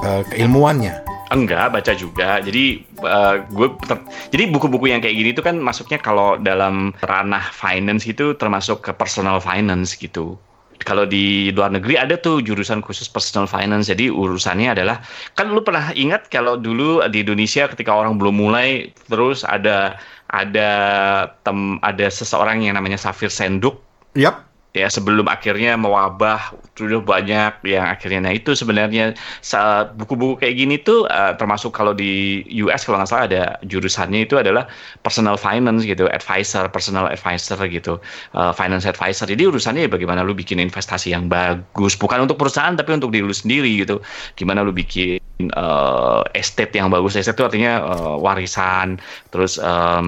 eh, 0.06 0.22
keilmuannya? 0.34 1.02
Enggak, 1.34 1.74
baca 1.74 1.94
juga. 1.98 2.38
Jadi 2.46 2.86
eh, 2.86 3.36
gue 3.50 3.68
jadi 4.30 4.44
buku-buku 4.54 4.94
yang 4.94 5.02
kayak 5.02 5.18
gini 5.18 5.30
itu 5.34 5.42
kan 5.42 5.58
masuknya 5.58 5.98
kalau 5.98 6.38
dalam 6.38 6.94
ranah 7.02 7.50
finance 7.50 8.06
itu 8.06 8.38
termasuk 8.38 8.86
ke 8.86 8.92
personal 8.94 9.42
finance 9.42 9.98
gitu. 9.98 10.38
Kalau 10.84 11.08
di 11.08 11.48
luar 11.56 11.72
negeri 11.72 11.96
ada 11.96 12.20
tuh 12.20 12.44
jurusan 12.44 12.84
khusus 12.84 13.08
personal 13.10 13.48
finance. 13.50 13.90
Jadi 13.90 14.14
urusannya 14.14 14.76
adalah 14.78 15.02
kan 15.34 15.50
lu 15.50 15.64
pernah 15.66 15.90
ingat 15.96 16.30
kalau 16.30 16.60
dulu 16.60 17.02
di 17.10 17.26
Indonesia 17.26 17.66
ketika 17.72 17.96
orang 17.96 18.20
belum 18.22 18.36
mulai 18.36 18.92
terus 19.08 19.42
ada 19.48 19.98
ada 20.34 20.70
tem 21.46 21.78
ada 21.86 22.10
seseorang 22.10 22.66
yang 22.66 22.74
namanya 22.74 22.98
Safir 22.98 23.30
Senduk 23.30 23.83
Yap. 24.14 24.54
ya 24.74 24.90
sebelum 24.90 25.30
akhirnya 25.30 25.78
mewabah 25.78 26.50
sudah 26.74 26.98
banyak 27.06 27.62
yang 27.70 27.86
akhirnya. 27.86 28.26
Nah 28.26 28.34
itu 28.34 28.58
sebenarnya 28.58 29.14
buku-buku 29.94 30.42
kayak 30.42 30.56
gini 30.58 30.82
tuh 30.82 31.06
eh, 31.06 31.38
termasuk 31.38 31.70
kalau 31.70 31.94
di 31.94 32.42
US 32.66 32.82
kalau 32.82 32.98
nggak 32.98 33.10
salah 33.10 33.26
ada 33.30 33.44
jurusannya 33.70 34.26
itu 34.26 34.34
adalah 34.42 34.66
personal 35.06 35.38
finance 35.38 35.86
gitu 35.86 36.10
advisor 36.10 36.66
personal 36.74 37.06
advisor 37.06 37.62
gitu 37.70 38.02
eh, 38.34 38.54
finance 38.58 38.90
advisor. 38.90 39.30
Jadi 39.30 39.46
urusannya 39.46 39.86
ya 39.86 39.90
bagaimana 39.94 40.26
lu 40.26 40.34
bikin 40.34 40.58
investasi 40.58 41.14
yang 41.14 41.30
bagus 41.30 41.94
bukan 41.94 42.26
untuk 42.26 42.42
perusahaan 42.42 42.74
tapi 42.74 42.98
untuk 42.98 43.14
diri 43.14 43.30
lu 43.30 43.36
sendiri 43.38 43.70
gitu. 43.78 44.02
Gimana 44.34 44.66
lu 44.66 44.74
bikin 44.74 45.22
eh, 45.50 46.22
estate 46.38 46.80
yang 46.80 46.94
bagus 46.94 47.20
estate 47.20 47.36
itu 47.36 47.46
artinya 47.46 47.74
eh, 47.84 48.16
warisan 48.22 49.02
terus 49.34 49.58
eh, 49.58 50.04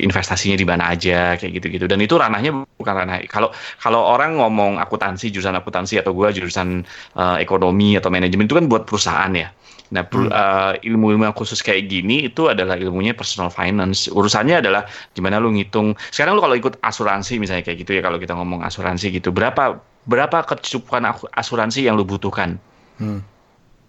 investasinya 0.00 0.56
di 0.56 0.66
mana 0.68 0.94
aja 0.94 1.34
kayak 1.36 1.52
gitu-gitu 1.60 1.84
dan 1.90 1.98
itu 2.00 2.14
ranahnya 2.16 2.64
bukan 2.78 2.94
ranah 2.94 3.20
kalau 3.28 3.52
kalau 3.80 4.00
orang 4.00 4.38
ngomong 4.38 4.78
akuntansi 4.78 5.28
jurusan 5.28 5.58
akuntansi 5.58 5.98
atau 6.00 6.16
gua 6.16 6.32
jurusan 6.32 6.86
eh, 7.18 7.36
ekonomi 7.42 7.98
atau 7.98 8.08
manajemen 8.08 8.46
itu 8.46 8.56
kan 8.56 8.66
buat 8.70 8.88
perusahaan 8.88 9.32
ya 9.34 9.50
Nah, 9.92 10.08
eh, 10.08 10.72
ilmu-ilmu 10.88 11.28
yang 11.28 11.36
khusus 11.36 11.60
kayak 11.60 11.92
gini 11.92 12.32
itu 12.32 12.48
adalah 12.48 12.80
ilmunya 12.80 13.12
personal 13.12 13.52
finance. 13.52 14.08
Urusannya 14.08 14.64
adalah 14.64 14.88
gimana 15.12 15.36
lu 15.36 15.52
ngitung. 15.52 15.92
Sekarang 16.08 16.40
lu 16.40 16.40
kalau 16.40 16.56
ikut 16.56 16.80
asuransi 16.80 17.36
misalnya 17.36 17.60
kayak 17.60 17.84
gitu 17.84 18.00
ya 18.00 18.02
kalau 18.02 18.16
kita 18.16 18.32
ngomong 18.32 18.64
asuransi 18.64 19.12
gitu, 19.12 19.28
berapa 19.28 19.76
berapa 20.08 20.48
kecukupan 20.48 21.12
asuransi 21.36 21.84
yang 21.84 22.00
lu 22.00 22.08
butuhkan? 22.08 22.56
Hmm. 22.96 23.20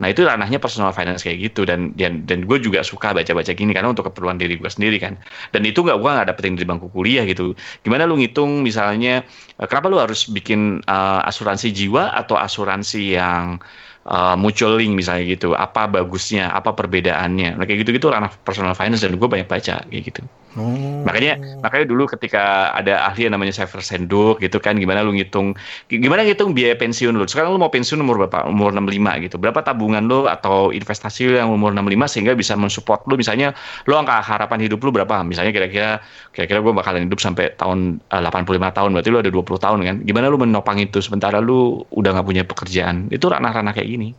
Nah 0.01 0.10
itu 0.10 0.25
ranahnya 0.25 0.58
personal 0.58 0.89
finance 0.95 1.21
kayak 1.21 1.53
gitu 1.53 1.69
dan 1.69 1.93
dan, 1.93 2.25
dan 2.25 2.49
gue 2.49 2.58
juga 2.58 2.82
suka 2.82 3.13
baca-baca 3.13 3.51
gini 3.53 3.71
karena 3.75 3.93
untuk 3.93 4.10
keperluan 4.10 4.41
diri 4.41 4.58
gue 4.58 4.69
sendiri 4.71 4.97
kan. 4.97 5.19
Dan 5.53 5.62
itu 5.67 5.86
nggak 5.86 5.97
gue 6.01 6.10
nggak 6.10 6.27
dapetin 6.34 6.58
dari 6.58 6.67
bangku 6.67 6.89
kuliah 6.89 7.23
gitu. 7.29 7.53
Gimana 7.86 8.10
lu 8.10 8.17
ngitung 8.17 8.65
misalnya 8.65 9.23
eh, 9.60 9.67
kenapa 9.69 9.88
lu 9.93 10.01
harus 10.01 10.25
bikin 10.29 10.82
eh, 10.84 11.21
asuransi 11.29 11.69
jiwa 11.71 12.13
atau 12.17 12.36
asuransi 12.39 13.17
yang 13.19 13.62
eh, 14.07 14.35
mutual 14.39 14.79
link 14.79 14.93
misalnya 14.97 15.23
gitu. 15.27 15.55
Apa 15.55 15.87
bagusnya? 15.87 16.51
Apa 16.51 16.75
perbedaannya? 16.75 17.59
Nah, 17.59 17.63
kayak 17.67 17.87
gitu-gitu 17.87 18.11
ranah 18.11 18.31
personal 18.43 18.75
finance 18.77 19.03
dan 19.03 19.15
gue 19.15 19.29
banyak 19.29 19.47
baca 19.47 19.83
kayak 19.87 20.03
gitu. 20.03 20.23
Oh. 20.53 21.01
Makanya 21.01 21.41
makanya 21.65 21.85
dulu 21.89 22.05
ketika 22.05 22.69
ada 22.77 23.09
ahli 23.09 23.25
yang 23.25 23.33
namanya 23.33 23.49
Sever 23.49 23.81
Senduk 23.81 24.37
gitu 24.37 24.61
kan 24.61 24.77
gimana 24.77 25.01
lu 25.01 25.17
ngitung 25.17 25.57
gimana 25.89 26.21
ngitung 26.21 26.53
biaya 26.53 26.77
pensiun 26.77 27.17
lu. 27.17 27.25
Sekarang 27.25 27.57
lu 27.57 27.59
mau 27.59 27.73
pensiun 27.73 27.97
umur 27.97 28.21
berapa? 28.25 28.45
Umur 28.45 28.69
65 28.69 29.25
gitu. 29.25 29.35
Berapa 29.41 29.65
tabungan 29.65 30.05
lu 30.05 30.29
atau 30.29 30.69
investasi 30.69 31.33
lu 31.33 31.35
yang 31.41 31.49
umur 31.49 31.73
65 31.73 32.13
sehingga 32.13 32.33
bisa 32.37 32.53
mensupport 32.53 33.01
lu 33.09 33.17
misalnya 33.17 33.57
lu 33.89 33.97
angka 33.97 34.21
harapan 34.21 34.61
hidup 34.69 34.77
lu 34.85 34.93
berapa? 34.93 35.25
Misalnya 35.25 35.49
kira-kira 35.49 36.05
kira-kira 36.29 36.61
gue 36.61 36.73
bakalan 36.73 37.09
hidup 37.09 37.17
sampai 37.17 37.57
tahun 37.57 37.97
eh, 38.13 38.21
85 38.21 38.77
tahun 38.77 38.89
berarti 38.93 39.09
lu 39.09 39.19
ada 39.25 39.31
20 39.33 39.57
tahun 39.57 39.79
kan. 39.81 39.95
Gimana 40.05 40.25
lu 40.29 40.37
menopang 40.37 40.77
itu 40.77 41.01
sementara 41.01 41.41
lu 41.41 41.81
udah 41.97 42.13
nggak 42.13 42.27
punya 42.29 42.43
pekerjaan. 42.45 43.09
Itu 43.09 43.33
ranah-ranah 43.33 43.73
kayak 43.73 43.89
gini. 43.93 44.10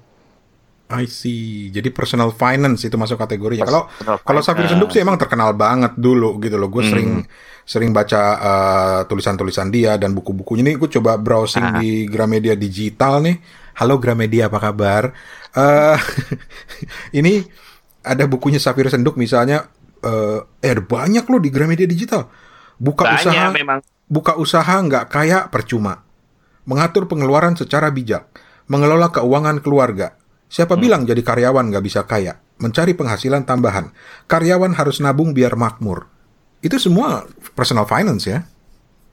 I 0.87 1.09
see. 1.09 1.73
Jadi 1.73 1.89
personal 1.89 2.31
finance 2.31 2.85
itu 2.85 2.95
masuk 2.95 3.17
kategorinya. 3.17 3.65
Kalau 3.65 3.89
kalau. 4.21 4.41
Safir 4.41 4.69
Senduk 4.69 4.89
sih 4.89 5.01
emang 5.01 5.17
terkenal 5.17 5.51
banget 5.53 5.97
dulu 5.97 6.37
gitu 6.39 6.55
loh. 6.55 6.69
Gue 6.69 6.85
Hmm. 6.85 6.91
sering 6.93 7.11
sering 7.65 7.91
baca 7.91 8.23
uh, 8.37 9.01
tulisan-tulisan 9.05 9.69
dia 9.69 9.97
dan 9.97 10.13
buku-bukunya. 10.13 10.61
Ini 10.63 10.77
gue 10.77 10.91
coba 10.93 11.17
browsing 11.17 11.65
Ah. 11.65 11.81
di 11.81 12.05
Gramedia 12.05 12.53
digital 12.55 13.19
nih. 13.19 13.41
Halo 13.75 13.97
Gramedia 13.97 14.47
apa 14.47 14.61
kabar? 14.61 15.03
Eh 15.51 15.99
ini 17.19 17.43
ada 18.01 18.25
bukunya 18.25 18.61
Safir 18.61 18.87
Senduk 18.87 19.17
misalnya. 19.17 19.67
eh 20.05 20.39
eh 20.61 20.69
ada 20.69 20.85
banyak 20.85 21.25
loh 21.25 21.41
di 21.41 21.49
Gramedia 21.49 21.89
digital. 21.89 22.29
Buka 22.77 23.09
Banyak 23.09 23.25
usaha 23.25 23.45
memang. 23.51 23.81
buka 24.05 24.37
usaha 24.37 24.75
nggak 24.77 25.09
kaya 25.09 25.49
percuma. 25.49 26.05
Mengatur 26.65 27.09
pengeluaran 27.09 27.57
secara 27.57 27.89
bijak. 27.89 28.29
Mengelola 28.65 29.13
keuangan 29.13 29.61
keluarga. 29.61 30.17
Siapa 30.49 30.79
bilang 30.79 31.05
jadi 31.05 31.21
karyawan 31.21 31.69
nggak 31.69 31.85
bisa 31.85 32.07
kaya? 32.09 32.41
Mencari 32.63 32.95
penghasilan 32.95 33.45
tambahan. 33.45 33.91
Karyawan 34.31 34.73
harus 34.79 35.03
nabung 35.03 35.35
biar 35.35 35.59
makmur. 35.59 36.07
Itu 36.65 36.81
semua 36.81 37.29
personal 37.53 37.85
finance 37.85 38.25
ya. 38.25 38.49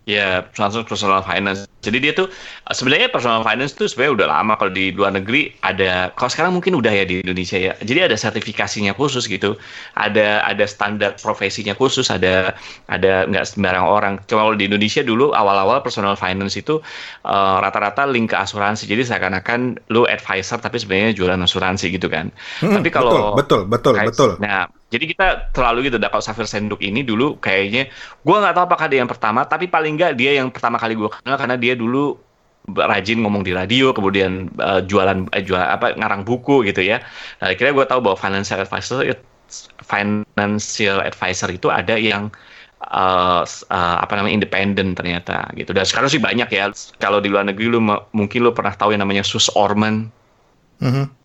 Ya, 0.09 0.49
langsung 0.57 0.81
personal 0.81 1.21
finance. 1.21 1.69
Jadi 1.85 2.01
dia 2.01 2.13
tuh 2.17 2.25
sebenarnya 2.73 3.13
personal 3.13 3.45
finance 3.45 3.77
tuh 3.77 3.85
sebenarnya 3.85 4.13
udah 4.17 4.27
lama 4.33 4.53
kalau 4.57 4.73
di 4.73 4.89
luar 4.89 5.13
negeri 5.13 5.53
ada. 5.61 6.09
Kalau 6.17 6.29
sekarang 6.29 6.57
mungkin 6.57 6.73
udah 6.73 6.89
ya 6.89 7.05
di 7.05 7.21
Indonesia 7.21 7.53
ya. 7.61 7.77
Jadi 7.77 8.09
ada 8.09 8.17
sertifikasinya 8.17 8.97
khusus 8.97 9.29
gitu. 9.29 9.61
Ada 9.93 10.41
ada 10.41 10.65
standar 10.65 11.21
profesinya 11.21 11.77
khusus. 11.77 12.09
Ada 12.09 12.57
ada 12.89 13.29
nggak 13.29 13.45
sembarang 13.45 13.85
orang. 13.85 14.13
Cuma 14.25 14.49
kalau 14.49 14.57
di 14.57 14.65
Indonesia 14.65 15.05
dulu 15.05 15.37
awal-awal 15.37 15.85
personal 15.85 16.17
finance 16.17 16.57
itu 16.57 16.81
eh, 17.21 17.55
rata-rata 17.61 18.09
link 18.09 18.33
ke 18.33 18.37
asuransi. 18.41 18.89
Jadi 18.89 19.05
seakan-akan 19.05 19.85
lu 19.93 20.09
advisor 20.09 20.57
tapi 20.57 20.81
sebenarnya 20.81 21.13
jualan 21.13 21.37
asuransi 21.45 21.93
gitu 21.93 22.09
kan. 22.09 22.33
Hmm, 22.57 22.81
tapi 22.81 22.89
kalau 22.89 23.37
betul, 23.37 23.69
betul, 23.69 23.69
betul, 23.69 23.93
Kayak- 24.01 24.09
betul. 24.09 24.31
Nah, 24.41 24.65
jadi 24.91 25.05
kita 25.07 25.27
terlalu 25.55 25.87
gitu. 25.87 25.97
Kalau 25.97 26.19
Safir 26.19 26.43
Senduk 26.43 26.83
ini 26.83 27.01
dulu 27.01 27.39
kayaknya 27.39 27.87
gue 28.27 28.35
nggak 28.35 28.53
tahu 28.59 28.63
apakah 28.67 28.91
dia 28.91 28.99
yang 28.99 29.07
pertama, 29.07 29.47
tapi 29.47 29.71
paling 29.71 29.95
nggak 29.95 30.19
dia 30.19 30.35
yang 30.43 30.51
pertama 30.51 30.75
kali 30.75 30.99
gue 30.99 31.07
kenal 31.07 31.39
karena 31.39 31.55
dia 31.55 31.73
dulu 31.79 32.19
rajin 32.75 33.23
ngomong 33.23 33.47
di 33.47 33.55
radio, 33.55 33.95
kemudian 33.95 34.51
eh, 34.59 34.81
jualan 34.85 35.31
eh, 35.31 35.43
jual 35.47 35.57
apa 35.57 35.95
ngarang 35.95 36.27
buku 36.27 36.67
gitu 36.67 36.83
ya. 36.83 36.99
Nah, 37.39 37.55
akhirnya 37.55 37.73
gue 37.73 37.85
tahu 37.87 37.99
bahwa 38.03 38.17
financial 38.19 38.59
advisor 38.59 39.01
financial 39.83 41.03
advisor 41.03 41.49
itu 41.51 41.67
ada 41.67 41.95
yang 41.99 42.31
uh, 42.87 43.43
uh, 43.43 43.97
apa 43.99 44.13
namanya 44.15 44.43
independen 44.43 44.91
ternyata 44.95 45.47
gitu. 45.55 45.71
Dan 45.71 45.87
sekarang 45.87 46.09
sih 46.11 46.21
banyak 46.21 46.49
ya. 46.51 46.71
Kalau 46.99 47.23
di 47.23 47.31
luar 47.31 47.47
negeri 47.47 47.67
lu 47.71 47.79
mungkin 48.11 48.39
lu 48.43 48.51
pernah 48.51 48.75
tahu 48.75 48.95
yang 48.95 49.03
namanya 49.03 49.23
Sus 49.23 49.47
Orman. 49.55 50.11
Mhm. 50.81 51.20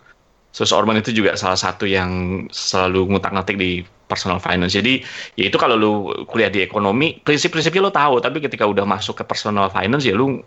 Sus 0.56 0.72
Orman 0.72 0.96
itu 0.96 1.12
juga 1.12 1.36
salah 1.36 1.60
satu 1.60 1.84
yang 1.84 2.40
selalu 2.48 3.12
ngutak-ngatik 3.12 3.60
di 3.60 3.84
personal 4.08 4.40
finance. 4.40 4.72
Jadi 4.72 5.04
ya 5.36 5.52
itu 5.52 5.60
kalau 5.60 5.76
lu 5.76 5.92
kuliah 6.24 6.48
di 6.48 6.64
ekonomi, 6.64 7.20
prinsip-prinsipnya 7.20 7.84
lu 7.84 7.92
tahu, 7.92 8.24
tapi 8.24 8.40
ketika 8.40 8.64
udah 8.64 8.88
masuk 8.88 9.20
ke 9.20 9.24
personal 9.28 9.68
finance 9.68 10.08
ya 10.08 10.16
lu 10.16 10.40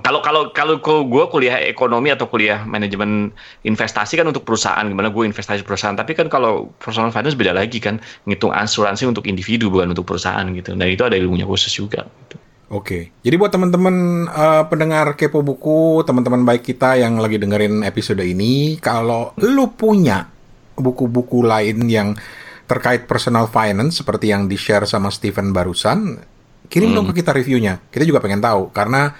kalau 0.00 0.24
kalau 0.24 0.42
kalau 0.50 0.74
gue 0.80 1.24
kuliah 1.28 1.60
ekonomi 1.60 2.08
atau 2.08 2.24
kuliah 2.24 2.64
manajemen 2.64 3.30
investasi 3.68 4.16
kan 4.16 4.24
untuk 4.24 4.48
perusahaan 4.48 4.82
gimana 4.82 5.12
gue 5.12 5.28
investasi 5.28 5.60
perusahaan 5.60 5.92
tapi 5.92 6.16
kan 6.16 6.32
kalau 6.32 6.72
personal 6.80 7.12
finance 7.12 7.36
beda 7.36 7.52
lagi 7.52 7.76
kan 7.76 8.00
ngitung 8.24 8.50
asuransi 8.56 9.04
untuk 9.04 9.28
individu 9.28 9.68
bukan 9.68 9.92
untuk 9.92 10.08
perusahaan 10.08 10.48
gitu 10.56 10.72
dan 10.72 10.88
itu 10.88 11.04
ada 11.04 11.20
ilmunya 11.20 11.44
khusus 11.44 11.76
juga 11.76 12.08
gitu. 12.08 12.40
Oke, 12.66 13.14
jadi 13.22 13.38
buat 13.38 13.54
teman-teman 13.54 14.26
eh, 14.26 14.64
pendengar 14.66 15.14
kepo 15.14 15.38
buku, 15.38 16.02
teman-teman 16.02 16.42
baik 16.42 16.66
kita 16.66 16.98
yang 16.98 17.14
lagi 17.22 17.38
dengerin 17.38 17.86
episode 17.86 18.18
ini, 18.26 18.74
kalau 18.82 19.30
lu 19.38 19.70
punya 19.70 20.26
buku-buku 20.74 21.46
lain 21.46 21.86
yang 21.86 22.18
terkait 22.66 23.06
personal 23.06 23.46
finance 23.46 24.02
seperti 24.02 24.34
yang 24.34 24.50
di-share 24.50 24.82
sama 24.82 25.14
Steven 25.14 25.54
barusan, 25.54 26.18
kirim 26.66 26.90
dong 26.90 27.06
ke 27.14 27.22
kita 27.22 27.30
reviewnya. 27.30 27.78
Kita 27.86 28.02
juga 28.02 28.18
pengen 28.18 28.42
tahu 28.42 28.74
karena 28.74 29.14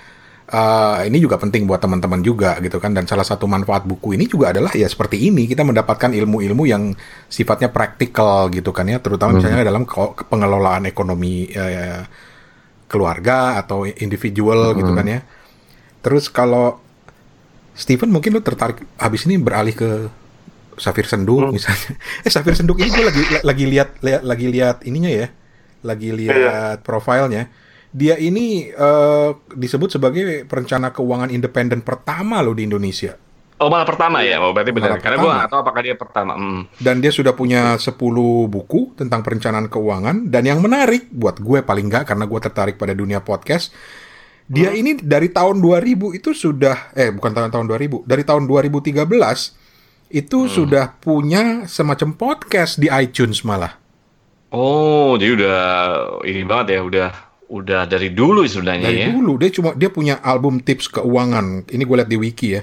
eh, 0.51 1.07
ini 1.07 1.23
juga 1.23 1.39
penting 1.39 1.71
buat 1.71 1.79
teman-teman 1.79 2.27
juga 2.27 2.59
gitu 2.59 2.83
kan. 2.83 2.99
Dan 2.99 3.07
salah 3.07 3.23
satu 3.23 3.47
manfaat 3.47 3.87
buku 3.87 4.19
ini 4.19 4.27
juga 4.27 4.51
adalah 4.51 4.75
ya 4.75 4.91
seperti 4.91 5.23
ini 5.23 5.47
kita 5.47 5.63
mendapatkan 5.63 6.11
ilmu-ilmu 6.11 6.67
yang 6.67 6.91
sifatnya 7.31 7.71
praktikal 7.71 8.51
gitu 8.51 8.75
kan 8.75 8.91
ya, 8.91 8.99
terutama 8.99 9.39
misalnya 9.39 9.63
dalam 9.63 9.87
pengelolaan 10.27 10.91
ekonomi. 10.91 11.47
eh, 11.55 12.03
keluarga 12.87 13.59
atau 13.59 13.85
individual 13.87 14.75
gitu 14.79 14.91
kan 14.95 15.07
ya. 15.07 15.21
Terus 16.03 16.31
kalau 16.31 16.79
Steven 17.77 18.09
mungkin 18.09 18.33
lu 18.33 18.41
tertarik 18.41 18.81
habis 18.97 19.29
ini 19.29 19.37
beralih 19.37 19.77
ke 19.77 19.91
Safir 20.79 21.05
Senduk 21.05 21.53
misalnya. 21.53 21.97
Eh 22.27 22.31
Safir 22.33 22.57
Senduk 22.57 22.81
ini 22.81 22.89
gue 22.89 23.05
lagi 23.05 23.23
lagi 23.43 23.65
lihat 23.69 23.89
lihat- 24.01 24.25
lagi 24.25 24.47
lihat 24.49 24.77
ininya 24.87 25.11
ya. 25.13 25.29
Lagi 25.85 26.11
lihat 26.11 26.83
profilnya. 26.83 27.53
Dia 27.97 28.17
ini 28.17 28.69
eh, 28.69 29.31
disebut 29.57 29.93
sebagai 29.93 30.45
perencana 30.45 30.93
keuangan 30.93 31.33
independen 31.33 31.81
pertama 31.81 32.41
loh 32.41 32.53
di 32.53 32.65
Indonesia. 32.69 33.17
Oh 33.57 33.73
malah 33.73 33.89
pertama 33.89 34.21
ya, 34.21 34.37
oh 34.45 34.53
berarti 34.53 34.69
benar. 34.69 34.97
Malah 34.97 35.01
Karena 35.01 35.17
gue 35.17 35.33
nggak 35.33 35.49
tahu 35.49 35.61
apakah 35.65 35.81
dia 35.81 35.97
pertama. 35.97 36.33
Hmm. 36.37 36.69
Dan 36.77 37.01
dia 37.01 37.09
sudah 37.09 37.33
punya 37.33 37.81
10 37.81 37.97
buku 38.53 38.93
tentang 39.01 39.25
perencanaan 39.25 39.73
keuangan. 39.73 40.29
Dan 40.29 40.45
yang 40.45 40.61
menarik, 40.61 41.09
buat 41.09 41.41
gue 41.41 41.65
paling 41.65 41.89
nggak, 41.89 42.05
karena 42.05 42.29
gue 42.29 42.41
tertarik 42.45 42.77
pada 42.77 42.93
dunia 42.93 43.25
podcast, 43.25 43.73
dia 44.45 44.77
ini 44.77 45.01
dari 45.01 45.33
tahun 45.33 45.65
2000 45.65 46.13
itu 46.21 46.37
sudah, 46.37 46.93
eh 46.93 47.09
bukan 47.09 47.33
tahun 47.33 47.49
tahun 47.49 47.67
2000, 47.73 48.05
dari 48.05 48.23
tahun 48.29 48.45
2013 48.45 49.03
itu 50.13 50.39
sudah 50.47 50.95
punya 51.03 51.65
semacam 51.67 52.15
podcast 52.15 52.77
di 52.77 52.93
iTunes 52.93 53.41
malah. 53.43 53.75
Oh 54.55 55.19
jadi 55.19 55.33
udah 55.33 55.57
ini 56.29 56.47
banget 56.47 56.79
ya, 56.79 56.81
udah 56.85 57.09
udah 57.47 57.87
dari 57.87 58.11
dulu 58.11 58.43
sebenarnya 58.43 58.91
Dari 58.91 59.01
ya. 59.07 59.09
dulu 59.15 59.39
dia 59.39 59.51
cuma 59.55 59.71
dia 59.75 59.91
punya 59.91 60.19
album 60.23 60.63
tips 60.63 60.91
keuangan. 60.91 61.67
Ini 61.67 61.83
gue 61.83 61.97
lihat 61.99 62.11
di 62.11 62.19
wiki 62.19 62.49
ya. 62.55 62.63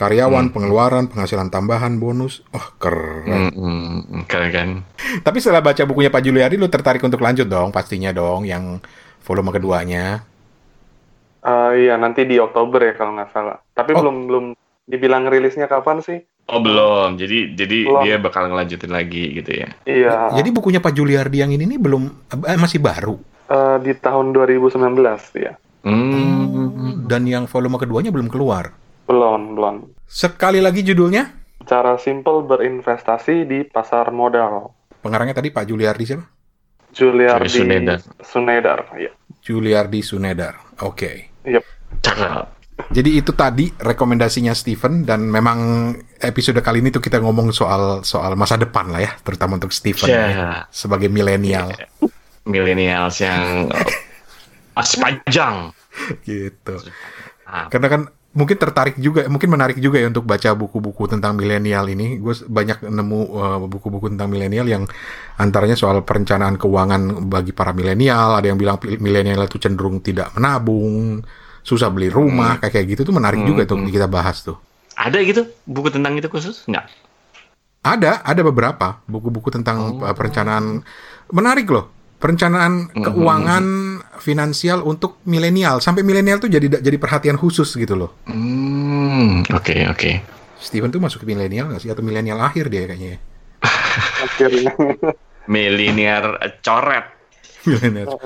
Karyawan, 0.00 0.48
pengeluaran, 0.48 1.12
penghasilan 1.12 1.52
tambahan, 1.52 2.00
bonus. 2.00 2.40
Oh, 2.50 2.66
keren. 2.80 3.52
Hmm, 3.52 4.00
hmm, 4.00 4.22
keren 4.24 4.48
kan. 4.48 4.68
Tapi 5.20 5.36
setelah 5.38 5.60
baca 5.60 5.84
bukunya 5.84 6.08
Pak 6.08 6.24
Juliari, 6.24 6.56
lu 6.56 6.66
tertarik 6.66 7.04
untuk 7.04 7.20
lanjut 7.20 7.44
dong, 7.44 7.68
pastinya 7.68 8.08
dong, 8.08 8.48
yang 8.48 8.80
volume 9.20 9.52
keduanya. 9.52 10.24
Eh, 11.40 11.70
iya 11.78 11.96
nanti 11.96 12.24
di 12.24 12.36
Oktober 12.36 12.80
ya 12.80 12.92
kalau 12.94 13.12
nggak 13.12 13.30
salah. 13.30 13.60
Tapi 13.70 13.92
Oh. 13.92 14.00
belum 14.00 14.16
belum 14.24 14.44
dibilang 14.86 15.28
rilisnya 15.28 15.64
kapan 15.64 16.00
sih? 16.00 16.18
Oh 16.48 16.58
belum, 16.58 17.14
jadi 17.14 17.54
jadi 17.54 17.78
Belum. 17.86 18.02
dia 18.02 18.16
bakal 18.16 18.48
ngelanjutin 18.48 18.90
lagi 18.90 19.36
gitu 19.36 19.52
ya. 19.54 19.68
Iya. 19.84 20.34
Jadi 20.34 20.48
bukunya 20.50 20.80
Pak 20.80 20.90
Juliardi 20.90 21.38
yang 21.38 21.52
ini 21.52 21.62
nih 21.62 21.78
belum 21.78 22.02
eh, 22.42 22.56
masih 22.56 22.80
baru. 22.80 23.20
eh, 23.46 23.76
di 23.80 23.92
tahun 23.94 24.32
2019 24.32 24.80
ya. 25.36 25.54
Hmm. 25.84 27.04
Dan 27.04 27.22
yang 27.24 27.44
volume 27.44 27.76
keduanya 27.76 28.10
belum 28.10 28.26
keluar. 28.26 28.72
Belum 29.10 29.58
belum. 29.58 29.76
Sekali 30.06 30.62
lagi 30.62 30.86
judulnya, 30.86 31.26
Cara 31.60 31.98
simple 31.98 32.46
berinvestasi 32.46 33.42
di 33.42 33.66
pasar 33.66 34.10
modal. 34.10 34.70
pengarangnya 35.00 35.34
tadi 35.34 35.50
Pak 35.50 35.64
Juliardi 35.64 36.04
siapa? 36.04 36.24
Juliardi 36.90 37.48
Sunedar. 37.48 37.98
Sunedar. 38.20 38.78
Ya. 38.94 39.10
Juliardi 39.40 40.00
Sunedar. 40.00 40.54
Oke. 40.82 41.30
Yep. 41.42 41.64
Cakep. 42.00 42.46
Jadi 42.90 43.10
itu 43.12 43.32
tadi 43.32 43.68
rekomendasinya 43.70 44.52
Steven 44.52 45.04
dan 45.04 45.26
memang 45.26 45.92
episode 46.18 46.58
kali 46.60 46.80
ini 46.80 46.88
tuh 46.88 47.00
kita 47.00 47.20
ngomong 47.20 47.50
soal 47.50 48.00
soal 48.02 48.34
masa 48.34 48.56
depan 48.56 48.88
lah 48.88 49.00
ya, 49.00 49.12
terutama 49.20 49.56
untuk 49.56 49.68
Steven 49.70 50.08
Ya. 50.08 50.24
ya, 50.26 50.48
sebagai 50.68 51.08
milenial 51.08 51.70
Millennials 52.44 53.20
yang 53.20 53.68
oh, 53.68 53.92
masih 54.76 54.96
panjang. 54.96 55.76
gitu. 56.24 56.74
Karena 57.44 57.88
kan 57.88 58.02
mungkin 58.30 58.56
tertarik 58.56 58.94
juga, 58.94 59.26
mungkin 59.26 59.50
menarik 59.50 59.78
juga 59.82 59.98
ya 59.98 60.06
untuk 60.06 60.22
baca 60.22 60.54
buku-buku 60.54 61.10
tentang 61.10 61.34
milenial 61.34 61.86
ini. 61.90 62.22
Gue 62.22 62.34
banyak 62.34 62.86
nemu 62.86 63.20
uh, 63.34 63.58
buku-buku 63.66 64.06
tentang 64.14 64.30
milenial 64.30 64.66
yang 64.70 64.86
antaranya 65.34 65.74
soal 65.74 66.06
perencanaan 66.06 66.54
keuangan 66.54 67.26
bagi 67.26 67.50
para 67.50 67.74
milenial. 67.74 68.38
Ada 68.38 68.54
yang 68.54 68.58
bilang 68.58 68.78
milenial 69.02 69.50
itu 69.50 69.58
cenderung 69.58 69.98
tidak 69.98 70.30
menabung, 70.38 71.18
susah 71.66 71.90
beli 71.90 72.06
rumah, 72.06 72.62
kayak 72.62 72.72
kayak 72.78 72.86
gitu 72.94 73.10
tuh 73.10 73.14
menarik 73.14 73.42
juga 73.42 73.66
tuh 73.66 73.82
kita 73.90 74.06
bahas 74.06 74.42
tuh. 74.46 74.58
ada 75.00 75.16
gitu 75.24 75.48
buku 75.64 75.88
tentang 75.88 76.12
itu 76.20 76.28
khusus? 76.28 76.68
Enggak. 76.68 76.92
Ada, 77.80 78.20
ada 78.20 78.44
beberapa 78.44 79.00
buku-buku 79.08 79.48
tentang 79.48 80.04
uh, 80.04 80.12
perencanaan 80.12 80.84
menarik 81.32 81.64
loh. 81.72 81.88
Perencanaan 82.20 82.92
keuangan 82.92 83.64
finansial 84.20 84.84
untuk 84.84 85.24
milenial. 85.24 85.80
Sampai 85.80 86.04
milenial 86.04 86.36
tuh 86.36 86.52
jadi 86.52 86.68
jadi 86.68 86.96
perhatian 87.00 87.40
khusus 87.40 87.72
gitu 87.72 87.96
loh. 87.96 88.12
Hmm, 88.28 89.40
oke 89.48 89.74
oke. 89.88 90.10
Steven 90.60 90.92
tuh 90.92 91.00
masuk 91.00 91.24
ke 91.24 91.26
milenial 91.32 91.72
nggak 91.72 91.80
sih? 91.80 91.88
Atau 91.88 92.04
milenial 92.04 92.36
akhir 92.44 92.68
dia 92.68 92.84
kayaknya 92.84 93.16
ya? 93.16 93.18
Akhirnya. 94.20 94.72
Milenial 95.52 96.36
coret. 96.60 97.06
Millennials. 97.64 98.20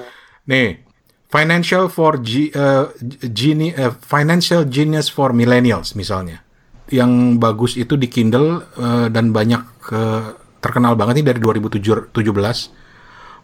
Nih, 0.51 0.83
financial 1.31 1.89
for 1.89 2.21
G, 2.21 2.51
uh, 2.53 2.91
geni- 3.31 3.73
uh, 3.73 3.95
financial 4.03 4.67
genius 4.67 5.09
for 5.09 5.31
millennials 5.31 5.95
misalnya. 5.95 6.43
Yang 6.91 7.41
bagus 7.41 7.73
itu 7.81 7.97
di 7.97 8.11
Kindle 8.13 8.61
uh, 8.77 9.09
dan 9.09 9.33
banyak 9.33 9.63
uh, 9.95 10.37
terkenal 10.61 10.99
banget 10.99 11.23
nih 11.23 11.27
dari 11.33 11.41
2017. 11.41 12.84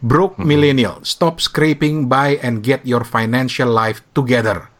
Broke 0.00 0.40
Millennial, 0.40 1.04
Stop 1.04 1.44
Scraping, 1.44 2.08
Buy 2.08 2.40
and 2.40 2.64
Get 2.64 2.88
Your 2.88 3.04
Financial 3.04 3.68
Life 3.68 4.00
Together. 4.16 4.72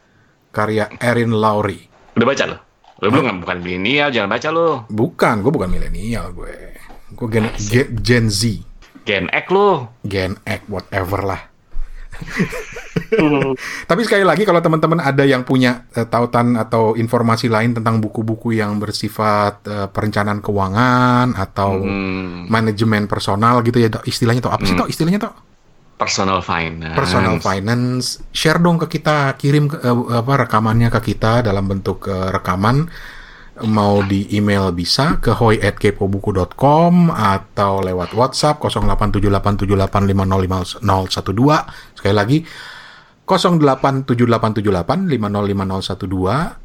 Karya 0.48 0.88
Erin 0.96 1.36
Lowry. 1.36 1.92
Udah 2.16 2.26
baca 2.26 2.44
lo? 2.48 2.56
Lo 3.00 3.06
belum 3.12 3.24
kan 3.28 3.36
bukan 3.44 3.56
milenial, 3.60 4.08
jangan 4.08 4.32
baca 4.32 4.48
lo. 4.48 4.68
Bukan, 4.88 5.44
gue 5.44 5.52
bukan 5.52 5.68
milenial 5.68 6.32
gue. 6.32 6.56
Gue 7.12 7.28
gen, 7.28 7.52
Gen- 7.56 7.92
Gen 8.00 8.26
Z. 8.32 8.64
Gen 9.04 9.28
X 9.28 9.44
lo. 9.52 9.92
Gen 10.08 10.40
X, 10.48 10.60
whatever 10.72 11.20
lah. 11.20 11.40
Tapi 13.90 14.00
sekali 14.02 14.26
lagi 14.26 14.42
kalau 14.42 14.58
teman-teman 14.58 14.98
ada 14.98 15.22
yang 15.22 15.46
punya 15.46 15.86
eh, 15.94 16.06
tautan 16.06 16.58
atau 16.58 16.98
informasi 16.98 17.46
lain 17.46 17.74
tentang 17.74 18.02
buku-buku 18.02 18.58
yang 18.58 18.82
bersifat 18.82 19.62
eh, 19.66 19.86
perencanaan 19.90 20.42
keuangan 20.42 21.34
atau 21.38 21.72
Hmm, 21.80 22.50
manajemen 22.50 23.06
personal 23.06 23.62
gitu 23.62 23.78
ya 23.80 23.88
istilahnya 24.04 24.42
tuh 24.42 24.52
apa 24.52 24.66
sih 24.66 24.76
toh 24.76 24.90
istilahnya 24.90 25.22
toh? 25.22 25.32
Personal 26.00 26.40
finance. 26.40 26.96
personal 26.96 27.36
finance. 27.44 28.24
Share 28.32 28.56
dong 28.56 28.80
ke 28.80 28.88
kita 28.98 29.36
kirim 29.36 29.68
ke, 29.68 29.76
eh, 29.84 29.96
apa 30.16 30.48
rekamannya 30.48 30.88
ke 30.88 31.12
kita 31.12 31.44
dalam 31.44 31.68
bentuk 31.68 32.08
eh, 32.08 32.32
rekaman. 32.32 32.88
Mau 33.60 34.00
di 34.00 34.24
email 34.32 34.72
bisa 34.72 35.20
ke 35.20 35.36
hoi@kepobuku.com 35.36 37.12
atau 37.12 37.84
lewat 37.84 38.16
WhatsApp 38.16 38.56
087878505012 38.56 40.80
sekali 41.92 42.14
lagi 42.16 42.40
087878505012 43.30 45.14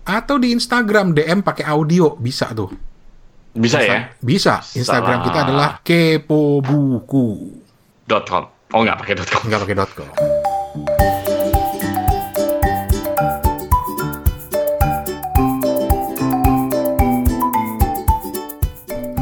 atau 0.01 0.35
di 0.41 0.47
Instagram 0.49 1.13
DM 1.13 1.45
pakai 1.45 1.65
audio 1.69 2.17
bisa 2.17 2.49
tuh 2.51 2.73
Bisa 3.53 3.79
ya? 3.79 4.09
bisa 4.17 4.59
Instagram 4.73 5.21
Salah. 5.21 5.27
kita 5.29 5.39
adalah 5.45 5.69
kepobuku 5.79 7.27
Dot 8.05 8.25
.com. 8.25 8.45
Oh 8.73 8.81
nggak 8.81 8.97
pakai 9.01 9.13
.com. 9.23 9.41
nggak 9.45 9.61
pakai 9.63 9.75
.com 9.93 10.09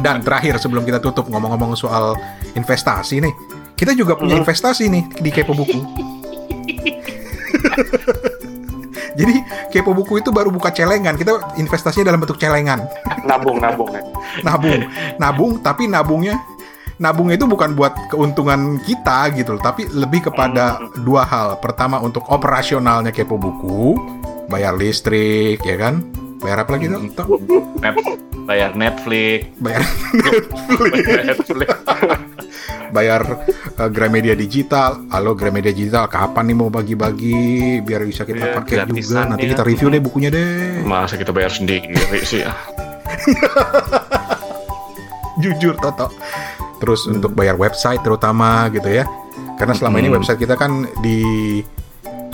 Dan 0.04 0.20
terakhir 0.20 0.60
sebelum 0.60 0.84
kita 0.84 1.00
tutup 1.00 1.32
ngomong-ngomong 1.32 1.72
soal 1.72 2.12
investasi 2.52 3.24
nih, 3.24 3.32
kita 3.72 3.96
juga 3.96 4.20
punya 4.20 4.36
investasi 4.36 4.92
nih 4.92 5.04
di 5.16 5.30
Kepo 5.32 5.56
Buku. 5.56 6.03
Jadi 9.18 9.34
Kepo 9.70 9.94
Buku 9.94 10.18
itu 10.18 10.34
baru 10.34 10.50
buka 10.50 10.74
celengan, 10.74 11.14
kita 11.14 11.54
investasinya 11.58 12.10
dalam 12.10 12.22
bentuk 12.22 12.38
celengan. 12.38 12.82
Nabung, 13.22 13.62
nabung 13.62 13.90
ya. 13.94 14.02
Nabung, 14.42 14.80
nabung, 15.18 15.52
tapi 15.62 15.86
nabungnya 15.86 16.34
nabungnya 16.98 17.34
itu 17.34 17.46
bukan 17.46 17.74
buat 17.74 17.94
keuntungan 18.10 18.78
kita 18.86 19.34
gitu 19.34 19.58
loh, 19.58 19.62
tapi 19.62 19.86
lebih 19.90 20.30
kepada 20.30 20.78
dua 21.02 21.26
hal. 21.26 21.58
Pertama 21.58 21.98
untuk 22.02 22.26
operasionalnya 22.30 23.10
Kepo 23.10 23.38
Buku, 23.38 23.98
bayar 24.50 24.74
listrik, 24.78 25.62
ya 25.62 25.78
kan? 25.78 26.02
Bayar 26.42 26.66
apa 26.66 26.70
lagi 26.76 26.86
tuh? 26.90 27.00
Tok? 27.14 27.28
Net, 27.80 27.96
bayar 28.44 28.70
Netflix, 28.76 29.48
Bayar 29.58 29.82
bayar 30.92 31.24
Netflix. 31.34 31.70
Bayar 32.90 33.22
uh, 33.74 33.88
Gramedia 33.88 34.32
Digital. 34.32 35.06
Halo 35.08 35.32
Gramedia 35.32 35.70
Digital, 35.70 36.06
kapan 36.06 36.44
nih 36.46 36.56
mau 36.56 36.68
bagi-bagi 36.68 37.38
biar 37.80 38.02
bisa 38.02 38.22
kita 38.22 38.44
Iya, 38.44 38.54
pakai 38.56 38.76
juga. 38.86 39.20
Nanti 39.26 39.44
ya. 39.44 39.50
kita 39.54 39.62
review 39.62 39.88
deh 39.88 39.98
bukunya 39.98 40.28
deh. 40.28 40.82
Masa 40.82 41.14
kita 41.14 41.30
bayar 41.30 41.50
sendiri 41.50 41.94
sih? 42.20 42.42
ah. 42.42 42.54
Jujur 45.36 45.74
Toto. 45.76 46.10
Terus 46.78 47.06
untuk 47.06 47.32
bayar 47.32 47.56
website 47.56 48.00
terutama 48.00 48.68
gitu 48.70 48.86
ya. 48.86 49.04
Karena 49.54 49.74
selama 49.74 49.98
ini 49.98 50.08
Hmm. 50.08 50.18
website 50.18 50.38
kita 50.38 50.54
kan 50.54 50.84
di 51.00 51.60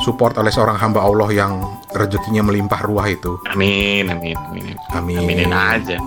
support 0.01 0.37
oleh 0.37 0.49
seorang 0.49 0.77
hamba 0.77 1.01
Allah 1.01 1.29
yang 1.29 1.53
rezekinya 1.93 2.41
melimpah 2.43 2.81
ruah 2.81 3.07
itu. 3.07 3.37
Amin, 3.47 4.09
amin, 4.09 4.37
amin. 4.49 4.77
Amin. 4.91 5.19
Aminin 5.21 5.53
aja. 5.53 6.01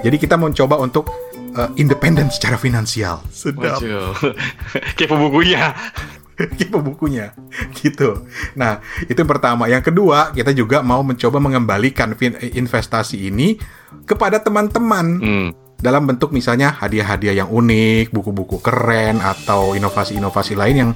Jadi 0.00 0.16
kita 0.16 0.34
mencoba 0.34 0.74
untuk 0.76 1.06
uh, 1.54 1.70
independen 1.74 2.28
secara 2.28 2.56
finansial. 2.56 3.22
Sedap. 3.30 3.80
Waduh. 3.80 4.14
Kepo 4.98 5.16
bukunya. 5.16 5.74
Kepo 6.58 6.80
bukunya 6.80 7.36
gitu. 7.76 8.24
Nah, 8.56 8.80
itu 9.04 9.12
yang 9.14 9.28
pertama. 9.28 9.68
Yang 9.68 9.92
kedua, 9.92 10.32
kita 10.32 10.56
juga 10.56 10.80
mau 10.80 11.04
mencoba 11.04 11.36
mengembalikan 11.36 12.16
fin- 12.16 12.40
investasi 12.40 13.28
ini 13.28 13.60
kepada 14.08 14.40
teman-teman 14.40 15.06
Hmm. 15.20 15.48
Dalam 15.80 16.04
bentuk 16.04 16.30
misalnya 16.30 16.72
hadiah-hadiah 16.72 17.42
yang 17.42 17.48
unik, 17.48 18.12
buku-buku 18.12 18.60
keren 18.60 19.18
atau 19.18 19.72
inovasi-inovasi 19.72 20.54
lain 20.54 20.76
yang 20.76 20.90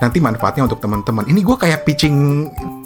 nanti 0.00 0.16
manfaatnya 0.18 0.64
untuk 0.64 0.80
teman-teman. 0.80 1.28
Ini 1.28 1.40
gue 1.40 1.56
kayak 1.56 1.84
pitching 1.84 2.16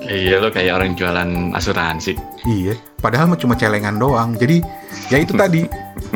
Iya 0.04 0.36
lo 0.36 0.52
kayak 0.52 0.74
orang 0.74 0.92
jualan 0.92 1.30
asuransi. 1.56 2.12
Iya, 2.44 2.76
padahal 3.00 3.24
mah 3.24 3.40
cuma 3.40 3.56
celengan 3.56 3.96
doang. 3.96 4.36
Jadi 4.36 4.60
ya 5.08 5.16
itu 5.16 5.32
tadi 5.32 5.64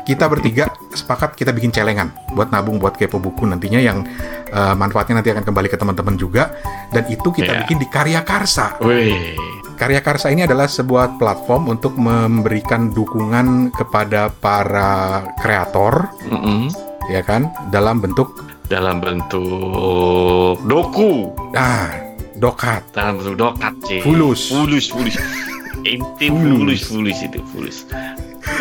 kita 0.05 0.29
bertiga 0.29 0.69
sepakat 0.93 1.33
kita 1.33 1.57
bikin 1.57 1.73
celengan 1.73 2.13
buat 2.35 2.53
nabung 2.53 2.77
buat 2.77 2.99
kepo 2.99 3.17
buku 3.17 3.49
nantinya 3.49 3.81
yang 3.81 4.05
eh, 4.45 4.75
manfaatnya 4.77 5.23
nanti 5.23 5.33
akan 5.33 5.41
kembali 5.41 5.69
ke 5.69 5.77
teman-teman 5.77 6.15
juga 6.15 6.53
dan 6.91 7.09
itu 7.09 7.33
kita 7.33 7.49
Iya. 7.49 7.61
bikin 7.65 7.79
di 7.81 7.89
Karya 7.89 8.21
Karsa. 8.21 8.77
Wih. 8.85 9.58
Karya 9.79 10.03
Karsa 10.03 10.35
ini 10.35 10.43
adalah 10.43 10.67
sebuah 10.67 11.17
platform 11.17 11.71
untuk 11.71 11.95
memberikan 11.95 12.91
dukungan 12.91 13.71
kepada 13.71 14.27
para 14.29 15.23
kreator 15.39 16.11
Mm-mm. 16.27 16.67
ya 17.07 17.23
kan 17.23 17.47
dalam 17.71 18.03
bentuk 18.03 18.35
Dalam 18.67 19.01
bentuk 19.01 20.61
doku. 20.67 21.33
ah 21.57 21.89
dokat. 22.37 22.85
Dalam 22.93 23.17
bentuk 23.17 23.39
dokat 23.39 23.73
sih. 23.87 24.03
Fulus. 24.05 24.53
Fulus, 24.53 24.93
fulus. 24.93 25.17
Inti 25.89 26.27
Fulus. 26.29 26.85
fulus, 26.85 27.19
itu 27.25 27.39
fulus. 27.49 27.87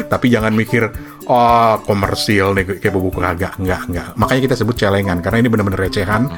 Tapi 0.08 0.32
jangan 0.32 0.54
mikir 0.54 0.88
oh 1.28 1.76
komersil 1.84 2.56
nih 2.56 2.78
kayak 2.80 2.94
buku 2.94 3.10
kagak 3.20 3.58
enggak 3.60 3.84
enggak. 3.90 4.08
Makanya 4.16 4.42
kita 4.48 4.56
sebut 4.56 4.78
celengan 4.78 5.20
karena 5.20 5.42
ini 5.42 5.50
benar-benar 5.52 5.82
recehan. 5.82 6.30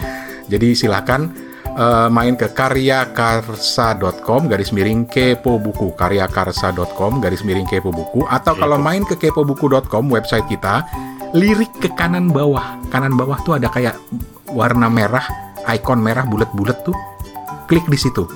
Jadi 0.49 0.73
silakan 0.73 1.29
eh, 1.79 2.07
main 2.11 2.35
ke 2.35 2.51
karyakarsa.com 2.51 4.51
garis 4.51 4.75
miring 4.75 5.07
kepo 5.07 5.55
buku. 5.55 5.95
karyakarsa.com 5.95 7.23
garis 7.23 7.47
miring 7.47 7.65
kepo 7.65 7.95
buku. 7.95 8.27
Atau 8.27 8.59
Kepo. 8.59 8.67
kalau 8.67 8.77
main 8.77 9.07
ke 9.07 9.15
kepobuku.com 9.15 10.11
website 10.11 10.43
kita 10.51 10.83
lirik 11.31 11.71
ke 11.79 11.87
kanan 11.95 12.35
bawah. 12.35 12.75
Kanan 12.91 13.15
bawah 13.15 13.39
tuh 13.47 13.55
ada 13.55 13.71
kayak 13.71 13.95
warna 14.51 14.91
merah 14.91 15.23
icon 15.71 16.03
merah 16.03 16.27
bulat-bulat 16.27 16.83
tuh. 16.83 16.95
Klik 17.71 17.87
di 17.87 17.95
situ. 17.95 18.27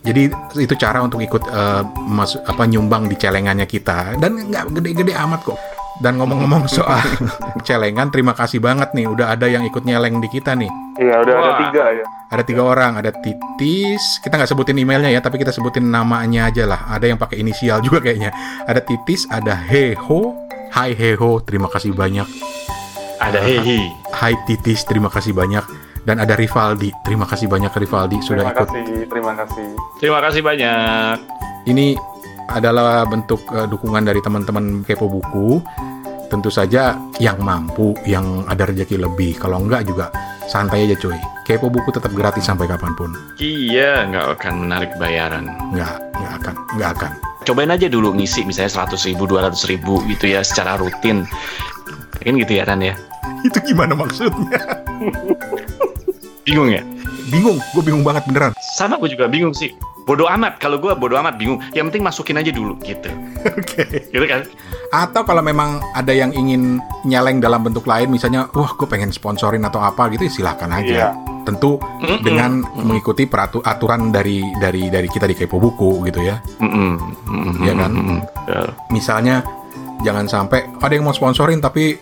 Jadi 0.00 0.32
itu 0.60 0.74
cara 0.76 1.00
untuk 1.00 1.24
ikut 1.24 1.48
eh, 1.48 1.82
masuk 2.04 2.44
apa 2.44 2.68
nyumbang 2.68 3.08
di 3.08 3.16
celengannya 3.16 3.64
kita. 3.64 4.20
Dan 4.20 4.52
nggak 4.52 4.76
gede-gede 4.76 5.16
amat 5.16 5.48
kok. 5.48 5.79
Dan 6.00 6.16
ngomong-ngomong 6.16 6.64
soal 6.64 7.04
celengan, 7.68 8.08
terima 8.08 8.32
kasih 8.32 8.56
banget 8.56 8.96
nih 8.96 9.04
udah 9.04 9.36
ada 9.36 9.44
yang 9.44 9.68
ikut 9.68 9.84
nyeleng 9.84 10.16
di 10.24 10.32
kita 10.32 10.56
nih. 10.56 10.72
Iya, 10.96 11.20
udah 11.20 11.34
ada 11.36 11.50
Wah. 11.52 11.58
tiga 11.60 11.84
ya. 11.92 12.04
Ada 12.32 12.42
tiga 12.46 12.62
orang, 12.64 12.92
ada 12.96 13.12
Titis. 13.12 14.16
Kita 14.24 14.40
nggak 14.40 14.48
sebutin 14.48 14.80
emailnya 14.80 15.12
ya, 15.12 15.20
tapi 15.20 15.36
kita 15.36 15.52
sebutin 15.52 15.84
namanya 15.92 16.48
aja 16.48 16.64
lah. 16.64 16.88
Ada 16.88 17.12
yang 17.12 17.20
pakai 17.20 17.44
inisial 17.44 17.82
juga 17.86 18.00
kayaknya. 18.00 18.32
Ada 18.64 18.80
Titis, 18.80 19.28
ada 19.28 19.52
Heho. 19.52 20.32
Hai 20.72 20.96
Heho, 20.96 21.44
terima 21.44 21.68
kasih 21.68 21.92
banyak. 21.92 22.24
Ada 23.20 23.36
hehi. 23.44 23.92
Hai 24.16 24.32
Titis, 24.48 24.88
terima 24.88 25.12
kasih 25.12 25.36
banyak. 25.36 25.60
Dan 26.08 26.16
ada 26.16 26.32
Rivaldi, 26.32 26.88
terima 27.04 27.28
kasih 27.28 27.44
banyak 27.44 27.68
Rivaldi 27.76 28.24
sudah 28.24 28.48
Terima 28.48 28.56
ikut 28.56 28.68
kasih, 28.72 29.04
terima 29.04 29.32
kasih. 29.36 29.66
Terima 30.00 30.18
kasih 30.24 30.40
banyak. 30.40 31.16
ini 31.68 31.92
adalah 32.50 33.04
bentuk 33.06 33.44
eh, 33.52 33.68
dukungan 33.68 34.02
dari 34.02 34.18
teman-teman 34.24 34.82
kepo 34.82 35.06
buku. 35.06 35.60
Tentu 36.30 36.46
saja 36.46 36.94
yang 37.18 37.42
mampu, 37.42 37.90
yang 38.06 38.46
ada 38.46 38.70
rezeki 38.70 39.02
lebih. 39.02 39.34
Kalau 39.34 39.58
enggak 39.58 39.82
juga 39.82 40.14
santai 40.46 40.86
aja 40.86 40.94
cuy. 40.94 41.18
Kepo 41.42 41.66
buku 41.66 41.90
tetap 41.90 42.14
gratis 42.14 42.46
sampai 42.46 42.70
kapan 42.70 42.94
pun. 42.94 43.10
Iya, 43.42 44.06
nggak 44.06 44.38
akan 44.38 44.54
menarik 44.62 44.94
bayaran. 45.02 45.50
Nggak, 45.74 45.98
nggak 46.14 46.32
akan, 46.38 46.54
nggak 46.78 46.90
akan. 46.94 47.12
Cobain 47.42 47.74
aja 47.74 47.90
dulu 47.90 48.14
ngisi 48.14 48.46
misalnya 48.46 48.70
100 48.86 49.10
ribu, 49.10 49.26
200 49.26 49.58
ribu 49.66 49.98
gitu 50.06 50.30
ya 50.30 50.46
secara 50.46 50.78
rutin. 50.78 51.26
Kan 52.22 52.38
gitu 52.38 52.52
ya 52.54 52.62
Ran 52.62 52.78
ya? 52.78 52.94
Itu 53.46 53.58
gimana 53.66 53.98
maksudnya? 53.98 54.62
Bingung 56.46 56.70
ya? 56.70 56.86
Bingung, 57.26 57.58
gue 57.74 57.82
bingung 57.82 58.06
banget 58.06 58.22
beneran. 58.30 58.54
Sama 58.78 59.02
gue 59.02 59.10
juga 59.10 59.26
bingung 59.26 59.50
sih. 59.50 59.74
Bodoh 60.02 60.26
amat, 60.26 60.58
kalau 60.58 60.76
gue 60.76 60.90
bodoh 60.92 61.18
amat 61.18 61.36
bingung. 61.36 61.60
Yang 61.70 61.84
penting 61.92 62.02
masukin 62.02 62.36
aja 62.36 62.50
dulu 62.50 62.74
gitu. 62.80 63.10
Oke. 63.60 64.10
Gitu 64.10 64.26
kan? 64.26 64.42
Atau 64.90 65.22
kalau 65.22 65.40
memang 65.40 65.78
ada 65.92 66.10
yang 66.10 66.30
ingin 66.30 66.76
nyeleng 67.02 67.38
dalam 67.38 67.62
bentuk 67.62 67.84
lain, 67.84 68.08
misalnya, 68.08 68.50
wah 68.50 68.74
gue 68.74 68.84
pengen 68.84 69.08
sponsorin 69.08 69.62
atau 69.62 69.78
apa 69.78 70.10
gitu, 70.10 70.26
ya 70.26 70.32
silahkan 70.32 70.70
aja. 70.72 70.90
Iya. 70.90 71.08
Tentu 71.40 71.78
Mm-mm. 71.78 72.20
dengan 72.20 72.60
Mm-mm. 72.60 72.84
mengikuti 72.84 73.24
peratu- 73.24 73.62
aturan 73.62 74.10
dari 74.10 74.42
dari 74.58 74.90
dari 74.90 75.06
kita 75.06 75.24
di 75.24 75.32
kepo 75.32 75.56
buku 75.56 76.04
gitu 76.04 76.20
ya. 76.20 76.36
Mm-mm. 76.58 76.90
Mm-mm. 77.26 77.54
Iya 77.62 77.74
kan? 77.76 77.90
Mm-mm. 77.92 78.18
Betul. 78.44 78.66
misalnya 78.90 79.36
jangan 80.00 80.26
sampai 80.26 80.64
ada 80.74 80.90
yang 80.90 81.04
mau 81.04 81.12
sponsorin 81.12 81.60
tapi 81.60 81.94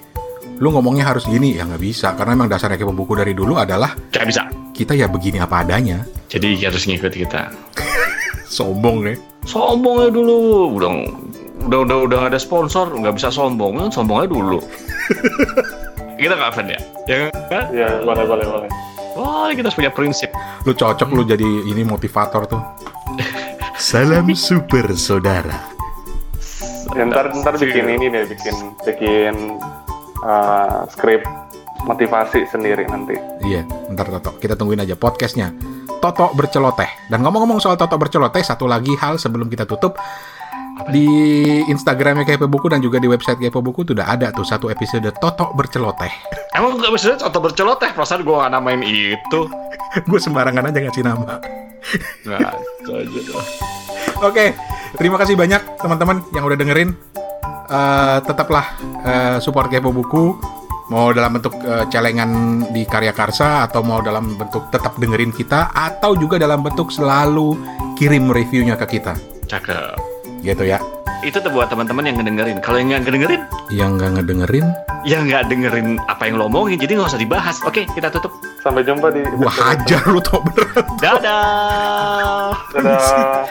lu 0.58 0.74
ngomongnya 0.74 1.06
harus 1.06 1.22
gini 1.24 1.54
ya 1.54 1.62
nggak 1.64 1.78
bisa 1.78 2.14
karena 2.14 2.34
emang 2.34 2.50
dasarnya 2.50 2.74
kepo 2.76 2.90
buku 2.90 3.14
dari 3.14 3.30
dulu 3.30 3.54
adalah 3.54 3.94
Nggak 4.10 4.26
bisa. 4.26 4.42
kita 4.74 4.92
ya 4.92 5.06
begini 5.06 5.38
apa 5.38 5.62
adanya 5.62 6.02
Jadi 6.28 6.60
harus 6.60 6.84
ngikut 6.84 7.14
kita. 7.14 7.48
sombong 8.50 9.06
ya 9.06 9.14
Sombongnya 9.42 10.12
dulu. 10.12 10.36
Udah 10.76 10.90
udah 11.64 11.78
udah 11.80 11.98
udah 12.04 12.20
ada 12.28 12.36
sponsor, 12.36 12.92
nggak 12.92 13.16
bisa 13.16 13.32
sombong. 13.32 13.80
Sombongnya 13.88 14.28
dulu. 14.28 14.60
kita 16.18 16.34
nggak 16.34 16.52
fan 16.52 16.68
ya? 16.68 16.80
Ya 17.08 17.16
kan? 17.48 17.64
Iya, 17.72 17.88
boleh, 18.04 18.24
boleh, 18.28 18.44
boleh. 18.44 18.70
Oh, 19.16 19.48
kita 19.48 19.72
punya 19.72 19.88
prinsip. 19.88 20.28
lu 20.62 20.76
cocok 20.76 21.08
lu 21.10 21.24
jadi 21.24 21.42
ini 21.64 21.80
motivator 21.82 22.44
tuh 22.44 22.60
salam 23.80 24.30
super 24.36 24.92
saudara 24.94 25.74
Ya, 26.92 27.04
ntar, 27.04 27.30
ntar 27.32 27.54
bikin 27.56 27.84
ini 27.88 28.06
deh, 28.08 28.24
bikin, 28.26 28.54
bikin 28.82 29.34
uh, 30.24 30.86
skrip 30.90 31.22
motivasi 31.86 32.42
sendiri 32.50 32.84
nanti. 32.90 33.14
iya 33.46 33.62
ntar 33.94 34.10
Toto 34.10 34.34
kita 34.42 34.58
tungguin 34.58 34.82
aja 34.82 34.98
podcastnya 34.98 35.54
Toto 35.98 36.30
berceloteh 36.34 37.10
dan 37.10 37.22
ngomong-ngomong 37.22 37.62
soal 37.62 37.78
Toto 37.78 37.94
berceloteh 37.98 38.42
satu 38.42 38.66
lagi 38.66 38.94
hal 38.98 39.18
sebelum 39.18 39.46
kita 39.46 39.66
tutup 39.66 39.98
di 40.86 41.06
Instagramnya 41.66 42.22
Kepo 42.22 42.46
Buku 42.46 42.70
dan 42.70 42.78
juga 42.78 43.02
di 43.02 43.10
website 43.10 43.42
Kepo 43.42 43.58
Buku 43.58 43.82
sudah 43.82 44.06
ada 44.06 44.30
tuh 44.30 44.46
satu 44.46 44.70
episode 44.70 45.10
Toto 45.18 45.50
berceloteh. 45.58 46.10
Emang 46.54 46.78
nggak 46.78 46.92
bisa 46.94 47.18
atau 47.18 47.42
berceloteh? 47.42 47.90
Perasaan 47.90 48.22
gue 48.22 48.30
nggak 48.30 48.52
namain 48.54 48.82
itu. 48.86 49.40
Gue 50.08 50.20
sembarangan 50.20 50.68
aja 50.68 50.78
ngasih 50.84 51.04
nama. 51.04 51.40
Aja. 52.28 53.36
Oke, 54.20 54.52
terima 55.00 55.16
kasih 55.16 55.34
banyak 55.34 55.64
teman-teman 55.80 56.20
yang 56.36 56.44
udah 56.44 56.58
dengerin. 56.60 56.92
Eh, 57.68 58.18
tetaplah 58.24 58.64
eh, 59.04 59.36
support 59.44 59.68
Kepo 59.68 59.92
Buku. 59.92 60.40
Mau 60.88 61.12
dalam 61.12 61.36
bentuk 61.36 61.52
eh, 61.60 61.84
celengan 61.92 62.64
di 62.72 62.88
Karya 62.88 63.12
Karsa 63.12 63.68
atau 63.68 63.84
mau 63.84 64.00
dalam 64.00 64.40
bentuk 64.40 64.72
tetap 64.72 64.96
dengerin 64.96 65.28
kita 65.36 65.68
atau 65.76 66.16
juga 66.16 66.40
dalam 66.40 66.64
bentuk 66.64 66.88
selalu 66.88 67.60
kirim 68.00 68.32
reviewnya 68.32 68.72
ke 68.80 68.96
kita. 68.96 69.12
Cakep. 69.44 70.00
Gitu 70.40 70.64
ya. 70.64 70.80
itu 71.18 71.34
tuh 71.42 71.50
buat 71.50 71.66
teman-teman 71.66 72.06
yang 72.06 72.16
ngedengerin. 72.22 72.62
Kalau 72.62 72.78
yang 72.78 72.94
nggak 72.94 73.10
ngedengerin, 73.10 73.42
Yang 73.74 73.90
nggak 73.98 74.10
ngedengerin, 74.22 74.66
ya 75.02 75.18
nggak 75.18 75.50
dengerin 75.50 75.98
apa 76.06 76.30
yang 76.30 76.38
lo 76.38 76.46
omongin. 76.46 76.78
Jadi 76.78 76.94
nggak 76.94 77.10
usah 77.10 77.18
dibahas. 77.18 77.58
Oke, 77.66 77.90
kita 77.90 78.06
tutup. 78.06 78.30
Sampai 78.62 78.86
jumpa 78.86 79.10
di 79.10 79.26
gua 79.34 79.50
hajar 79.50 79.98
lu 80.06 80.22
tau 80.22 80.38
beneran. 80.46 80.86
Dadah. 81.02 82.54
Dadah. 82.70 83.42